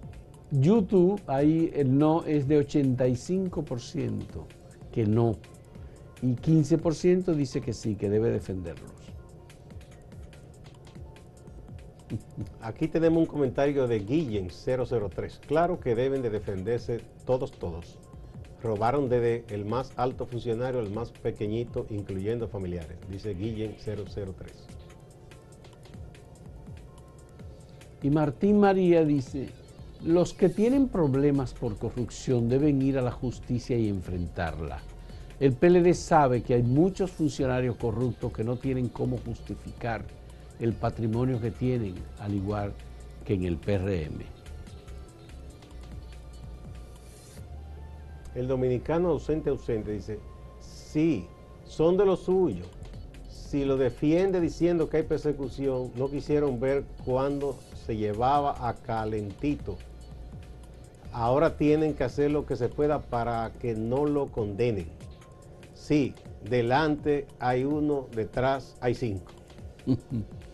YouTube 0.50 1.20
ahí 1.26 1.70
el 1.74 1.98
no 1.98 2.24
es 2.24 2.48
de 2.48 2.61
85%, 2.61 4.22
que 4.92 5.07
no. 5.07 5.37
Y 6.22 6.35
15% 6.35 7.35
dice 7.35 7.61
que 7.61 7.72
sí, 7.72 7.94
que 7.94 8.09
debe 8.09 8.31
defenderlos. 8.31 8.90
Aquí 12.61 12.88
tenemos 12.88 13.21
un 13.21 13.27
comentario 13.27 13.87
de 13.87 14.01
Guillen 14.01 14.49
003. 14.49 15.40
Claro 15.47 15.79
que 15.81 15.94
deben 15.94 16.23
de 16.23 16.31
defenderse 16.31 17.01
todos, 17.27 17.53
todos. 17.53 17.99
Robaron 18.62 19.09
desde 19.09 19.44
el 19.55 19.64
más 19.64 19.92
alto 19.97 20.27
funcionario 20.27 20.81
al 20.81 20.90
más 20.90 21.11
pequeñito, 21.12 21.87
incluyendo 21.90 22.49
familiares, 22.49 22.97
dice 23.11 23.35
Guillen 23.35 23.77
003. 23.77 24.66
Y 28.03 28.11
Martín 28.11 28.61
María 28.61 29.05
dice, 29.05 29.49
los 30.05 30.33
que 30.33 30.49
tienen 30.49 30.88
problemas 30.88 31.53
por 31.53 31.77
corrupción 31.77 32.49
deben 32.49 32.81
ir 32.83 32.99
a 32.99 33.03
la 33.03 33.11
justicia 33.11 33.77
y 33.77 33.88
enfrentarla. 33.88 34.81
El 35.40 35.53
PLD 35.53 35.94
sabe 35.94 36.42
que 36.42 36.55
hay 36.55 36.62
muchos 36.62 37.11
funcionarios 37.11 37.77
corruptos 37.77 38.33
que 38.33 38.44
no 38.44 38.57
tienen 38.57 38.88
cómo 38.88 39.18
justificar 39.18 40.05
el 40.61 40.73
patrimonio 40.73 41.40
que 41.40 41.51
tienen, 41.51 41.94
al 42.18 42.35
igual 42.35 42.73
que 43.25 43.35
en 43.35 43.44
el 43.44 43.57
PRM. 43.57 44.23
El 48.35 48.47
dominicano 48.47 49.11
ausente 49.11 49.51
ausente 49.51 49.92
dice, 49.92 50.18
sí, 50.61 51.27
son 51.64 51.97
de 51.97 52.07
lo 52.07 52.16
suyo. 52.16 52.64
Si 53.29 53.64
lo 53.64 53.77
defiende 53.77 54.40
diciendo 54.40 54.88
que 54.88 54.99
hay 54.99 55.03
persecución, 55.05 55.90
no 55.97 56.11
quisieron 56.11 56.61
ver 56.61 56.85
cuando 57.05 57.57
se 57.87 57.97
llevaba 57.97 58.68
a 58.68 58.75
calentito. 58.75 59.77
Ahora 61.12 61.57
tienen 61.57 61.94
que 61.94 62.05
hacer 62.05 62.31
lo 62.31 62.44
que 62.44 62.57
se 62.57 62.68
pueda 62.68 63.01
para 63.01 63.53
que 63.61 63.75
no 63.75 64.05
lo 64.07 64.27
condenen. 64.27 64.88
Sí, 65.75 66.14
delante 66.49 67.27
hay 67.38 67.64
uno, 67.64 68.07
detrás 68.14 68.77
hay 68.81 68.94
cinco. 68.94 69.33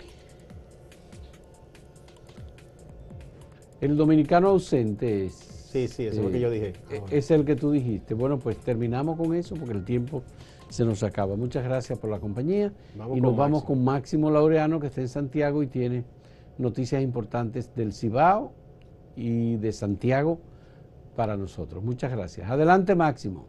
El 3.84 3.98
dominicano 3.98 4.48
ausente 4.48 5.26
es... 5.26 5.34
Sí, 5.34 5.88
sí, 5.88 6.06
eso 6.06 6.20
es 6.20 6.24
lo 6.24 6.30
que 6.30 6.40
yo 6.40 6.50
dije. 6.50 6.72
Eh, 6.90 7.02
es 7.10 7.30
el 7.30 7.44
que 7.44 7.54
tú 7.54 7.70
dijiste. 7.70 8.14
Bueno, 8.14 8.38
pues 8.38 8.56
terminamos 8.56 9.18
con 9.18 9.34
eso 9.34 9.56
porque 9.56 9.74
el 9.74 9.84
tiempo 9.84 10.22
se 10.70 10.86
nos 10.86 11.02
acaba. 11.02 11.36
Muchas 11.36 11.64
gracias 11.64 11.98
por 11.98 12.08
la 12.08 12.18
compañía 12.18 12.72
y 13.14 13.20
nos 13.20 13.36
vamos 13.36 13.62
con 13.64 13.84
Máximo 13.84 14.30
Laureano 14.30 14.80
que 14.80 14.86
está 14.86 15.02
en 15.02 15.08
Santiago 15.08 15.62
y 15.62 15.66
tiene 15.66 16.02
noticias 16.56 17.02
importantes 17.02 17.74
del 17.74 17.92
Cibao 17.92 18.54
y 19.16 19.56
de 19.56 19.70
Santiago 19.70 20.40
para 21.14 21.36
nosotros. 21.36 21.84
Muchas 21.84 22.10
gracias. 22.10 22.48
Adelante 22.48 22.94
Máximo. 22.94 23.46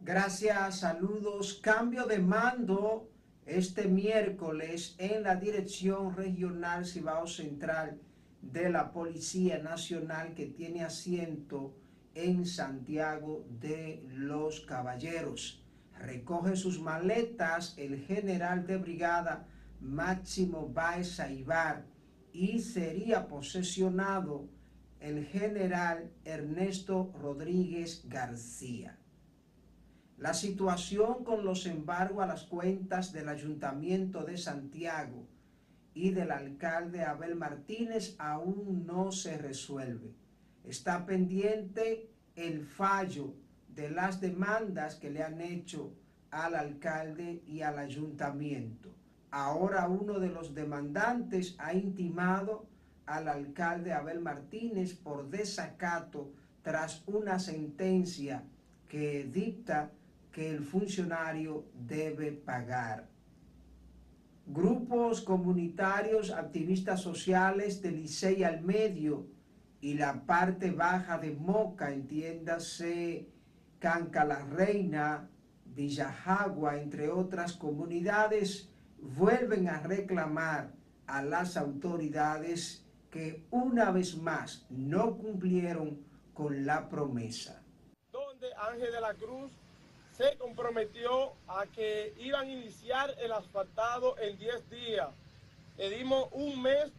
Gracias, 0.00 0.80
saludos. 0.80 1.60
Cambio 1.62 2.06
de 2.06 2.18
mando 2.18 3.08
este 3.46 3.86
miércoles 3.86 4.96
en 4.98 5.22
la 5.22 5.36
Dirección 5.36 6.16
Regional 6.16 6.84
Cibao 6.84 7.28
Central 7.28 8.00
de 8.52 8.70
la 8.70 8.92
Policía 8.92 9.58
Nacional 9.58 10.34
que 10.34 10.46
tiene 10.46 10.84
asiento 10.84 11.74
en 12.14 12.46
Santiago 12.46 13.44
de 13.60 14.04
los 14.08 14.60
Caballeros. 14.60 15.62
Recoge 15.98 16.56
sus 16.56 16.80
maletas 16.80 17.74
el 17.76 18.00
general 18.00 18.66
de 18.66 18.76
brigada 18.76 19.46
Máximo 19.80 20.68
Baez 20.68 21.20
y 22.32 22.58
sería 22.58 23.28
posesionado 23.28 24.48
el 25.00 25.24
general 25.26 26.10
Ernesto 26.24 27.12
Rodríguez 27.20 28.04
García. 28.08 28.98
La 30.16 30.32
situación 30.32 31.24
con 31.24 31.44
los 31.44 31.66
embargos 31.66 32.22
a 32.22 32.26
las 32.26 32.44
cuentas 32.44 33.12
del 33.12 33.28
Ayuntamiento 33.28 34.24
de 34.24 34.38
Santiago 34.38 35.26
y 35.94 36.10
del 36.10 36.32
alcalde 36.32 37.04
Abel 37.04 37.36
Martínez 37.36 38.16
aún 38.18 38.84
no 38.84 39.12
se 39.12 39.38
resuelve. 39.38 40.12
Está 40.64 41.06
pendiente 41.06 42.10
el 42.34 42.66
fallo 42.66 43.32
de 43.68 43.90
las 43.90 44.20
demandas 44.20 44.96
que 44.96 45.10
le 45.10 45.22
han 45.22 45.40
hecho 45.40 45.92
al 46.30 46.56
alcalde 46.56 47.42
y 47.46 47.62
al 47.62 47.78
ayuntamiento. 47.78 48.90
Ahora 49.30 49.88
uno 49.88 50.18
de 50.18 50.28
los 50.28 50.54
demandantes 50.54 51.54
ha 51.58 51.74
intimado 51.74 52.66
al 53.06 53.28
alcalde 53.28 53.92
Abel 53.92 54.20
Martínez 54.20 54.94
por 54.94 55.28
desacato 55.28 56.32
tras 56.62 57.02
una 57.06 57.38
sentencia 57.38 58.42
que 58.88 59.24
dicta 59.24 59.92
que 60.32 60.50
el 60.50 60.64
funcionario 60.64 61.66
debe 61.74 62.32
pagar 62.32 63.13
grupos 64.46 65.20
comunitarios, 65.20 66.30
activistas 66.30 67.00
sociales 67.00 67.80
de 67.82 67.92
Licey 67.92 68.44
al 68.44 68.62
medio 68.62 69.26
y 69.80 69.94
la 69.94 70.24
parte 70.24 70.70
baja 70.70 71.18
de 71.18 71.32
Moca, 71.32 71.92
entiéndase 71.92 73.28
Canca 73.78 74.24
la 74.24 74.44
Reina, 74.44 75.28
Villajagua, 75.64 76.78
entre 76.78 77.10
otras 77.10 77.52
comunidades, 77.52 78.70
vuelven 78.98 79.68
a 79.68 79.80
reclamar 79.80 80.72
a 81.06 81.22
las 81.22 81.56
autoridades 81.56 82.86
que 83.10 83.44
una 83.50 83.90
vez 83.90 84.16
más 84.16 84.66
no 84.70 85.16
cumplieron 85.16 86.00
con 86.32 86.64
la 86.64 86.88
promesa. 86.88 87.62
Donde 88.10 88.48
Ángel 88.56 88.92
de 88.92 89.00
la 89.00 89.14
Cruz 89.14 89.52
se 90.16 90.36
comprometió 90.36 91.32
a 91.48 91.66
que 91.66 92.14
iban 92.18 92.46
a 92.46 92.50
iniciar 92.50 93.14
el 93.18 93.32
asfaltado 93.32 94.16
en 94.18 94.38
10 94.38 94.70
días. 94.70 95.08
Le 95.76 95.90
dimos 95.90 96.28
un 96.32 96.62
mes, 96.62 96.92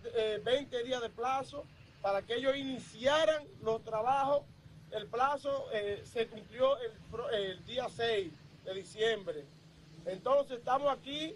20 0.44 0.78
eh, 0.78 0.84
días 0.84 1.02
de 1.02 1.10
plazo 1.10 1.66
para 2.02 2.22
que 2.22 2.36
ellos 2.36 2.56
iniciaran 2.58 3.44
los 3.62 3.84
trabajos. 3.84 4.44
El 4.92 5.08
plazo 5.08 5.68
eh, 5.72 6.04
se 6.06 6.28
cumplió 6.28 6.78
el, 6.80 6.92
el 7.34 7.66
día 7.66 7.88
6 7.90 8.34
de 8.66 8.74
diciembre. 8.74 9.46
Entonces 10.06 10.58
estamos 10.60 10.92
aquí 10.92 11.36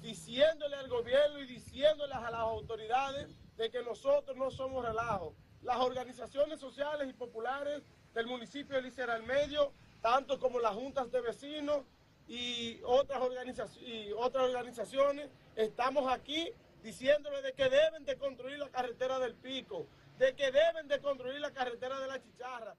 diciéndole 0.00 0.76
al 0.76 0.88
gobierno 0.88 1.40
y 1.40 1.46
diciéndole 1.46 2.14
a 2.14 2.30
las 2.30 2.40
autoridades 2.40 3.26
de 3.56 3.70
que 3.70 3.82
nosotros 3.82 4.36
no 4.36 4.50
somos 4.50 4.84
relajos. 4.84 5.34
Las 5.62 5.78
organizaciones 5.78 6.60
sociales 6.60 7.08
y 7.10 7.12
populares 7.12 7.82
del 8.14 8.26
municipio 8.26 8.76
de 8.76 8.82
Licera 8.82 9.14
al 9.14 9.24
Medio 9.24 9.72
tanto 10.00 10.38
como 10.38 10.60
las 10.60 10.74
juntas 10.74 11.10
de 11.10 11.20
vecinos 11.20 11.84
y 12.26 12.80
otras, 12.84 13.20
organizaciones, 13.20 15.28
estamos 15.56 16.12
aquí 16.12 16.48
diciéndole 16.82 17.42
de 17.42 17.52
que 17.52 17.64
deben 17.64 18.04
de 18.04 18.16
construir 18.16 18.58
la 18.58 18.68
carretera 18.68 19.18
del 19.18 19.34
Pico, 19.34 19.86
de 20.18 20.34
que 20.34 20.50
deben 20.50 20.88
de 20.88 21.00
construir 21.00 21.40
la 21.40 21.50
carretera 21.50 21.98
de 22.00 22.06
la 22.06 22.22
Chicharra. 22.22 22.76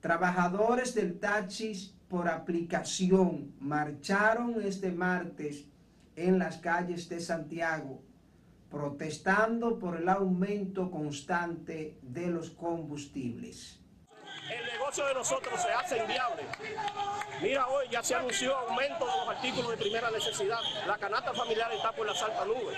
Trabajadores 0.00 0.94
del 0.94 1.18
taxis 1.18 1.94
por 2.08 2.28
aplicación 2.28 3.54
marcharon 3.58 4.62
este 4.62 4.92
martes 4.92 5.66
en 6.16 6.38
las 6.38 6.58
calles 6.58 7.08
de 7.08 7.20
Santiago, 7.20 8.00
protestando 8.70 9.78
por 9.78 9.96
el 9.96 10.08
aumento 10.08 10.90
constante 10.90 11.98
de 12.02 12.28
los 12.28 12.50
combustibles 12.50 13.79
el 14.50 14.66
negocio 14.66 15.06
de 15.06 15.14
nosotros 15.14 15.60
se 15.60 15.72
hace 15.72 15.98
inviable. 15.98 16.42
Mira, 17.40 17.66
hoy 17.68 17.88
ya 17.88 18.02
se 18.02 18.14
anunció 18.14 18.56
aumento 18.56 19.06
de 19.06 19.16
los 19.16 19.28
artículos 19.28 19.70
de 19.70 19.76
primera 19.76 20.10
necesidad. 20.10 20.60
La 20.86 20.98
canasta 20.98 21.32
familiar 21.32 21.72
está 21.72 21.92
por 21.92 22.06
la 22.06 22.12
altas 22.12 22.46
nubes. 22.46 22.76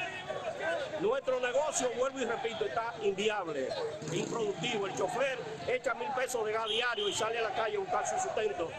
Nuestro 1.01 1.41
negocio, 1.41 1.91
vuelvo 1.97 2.21
y 2.21 2.25
repito, 2.25 2.65
está 2.65 2.95
inviable, 3.03 3.69
improductivo. 4.13 4.87
El 4.87 4.97
chofer 4.97 5.39
echa 5.67 5.95
mil 5.95 6.09
pesos 6.15 6.45
de 6.45 6.53
gas 6.53 6.69
diario 6.69 7.09
y 7.09 7.15
sale 7.15 7.39
a 7.39 7.43
la 7.43 7.55
calle 7.55 7.77
a 7.77 7.81
buscar 7.81 8.07
su 8.07 8.19
sustento 8.19 8.71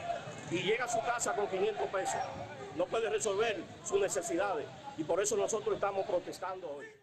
y 0.52 0.60
llega 0.60 0.86
a 0.86 0.90
su 0.90 1.00
casa 1.02 1.36
con 1.36 1.48
500 1.48 1.88
pesos. 1.90 2.22
No 2.76 2.86
puede 2.86 3.10
resolver 3.10 3.62
sus 3.84 4.00
necesidades 4.00 4.66
y 4.98 5.04
por 5.04 5.22
eso 5.22 5.36
nosotros 5.36 5.76
estamos 5.76 6.06
protestando 6.06 6.70
hoy 6.70 7.03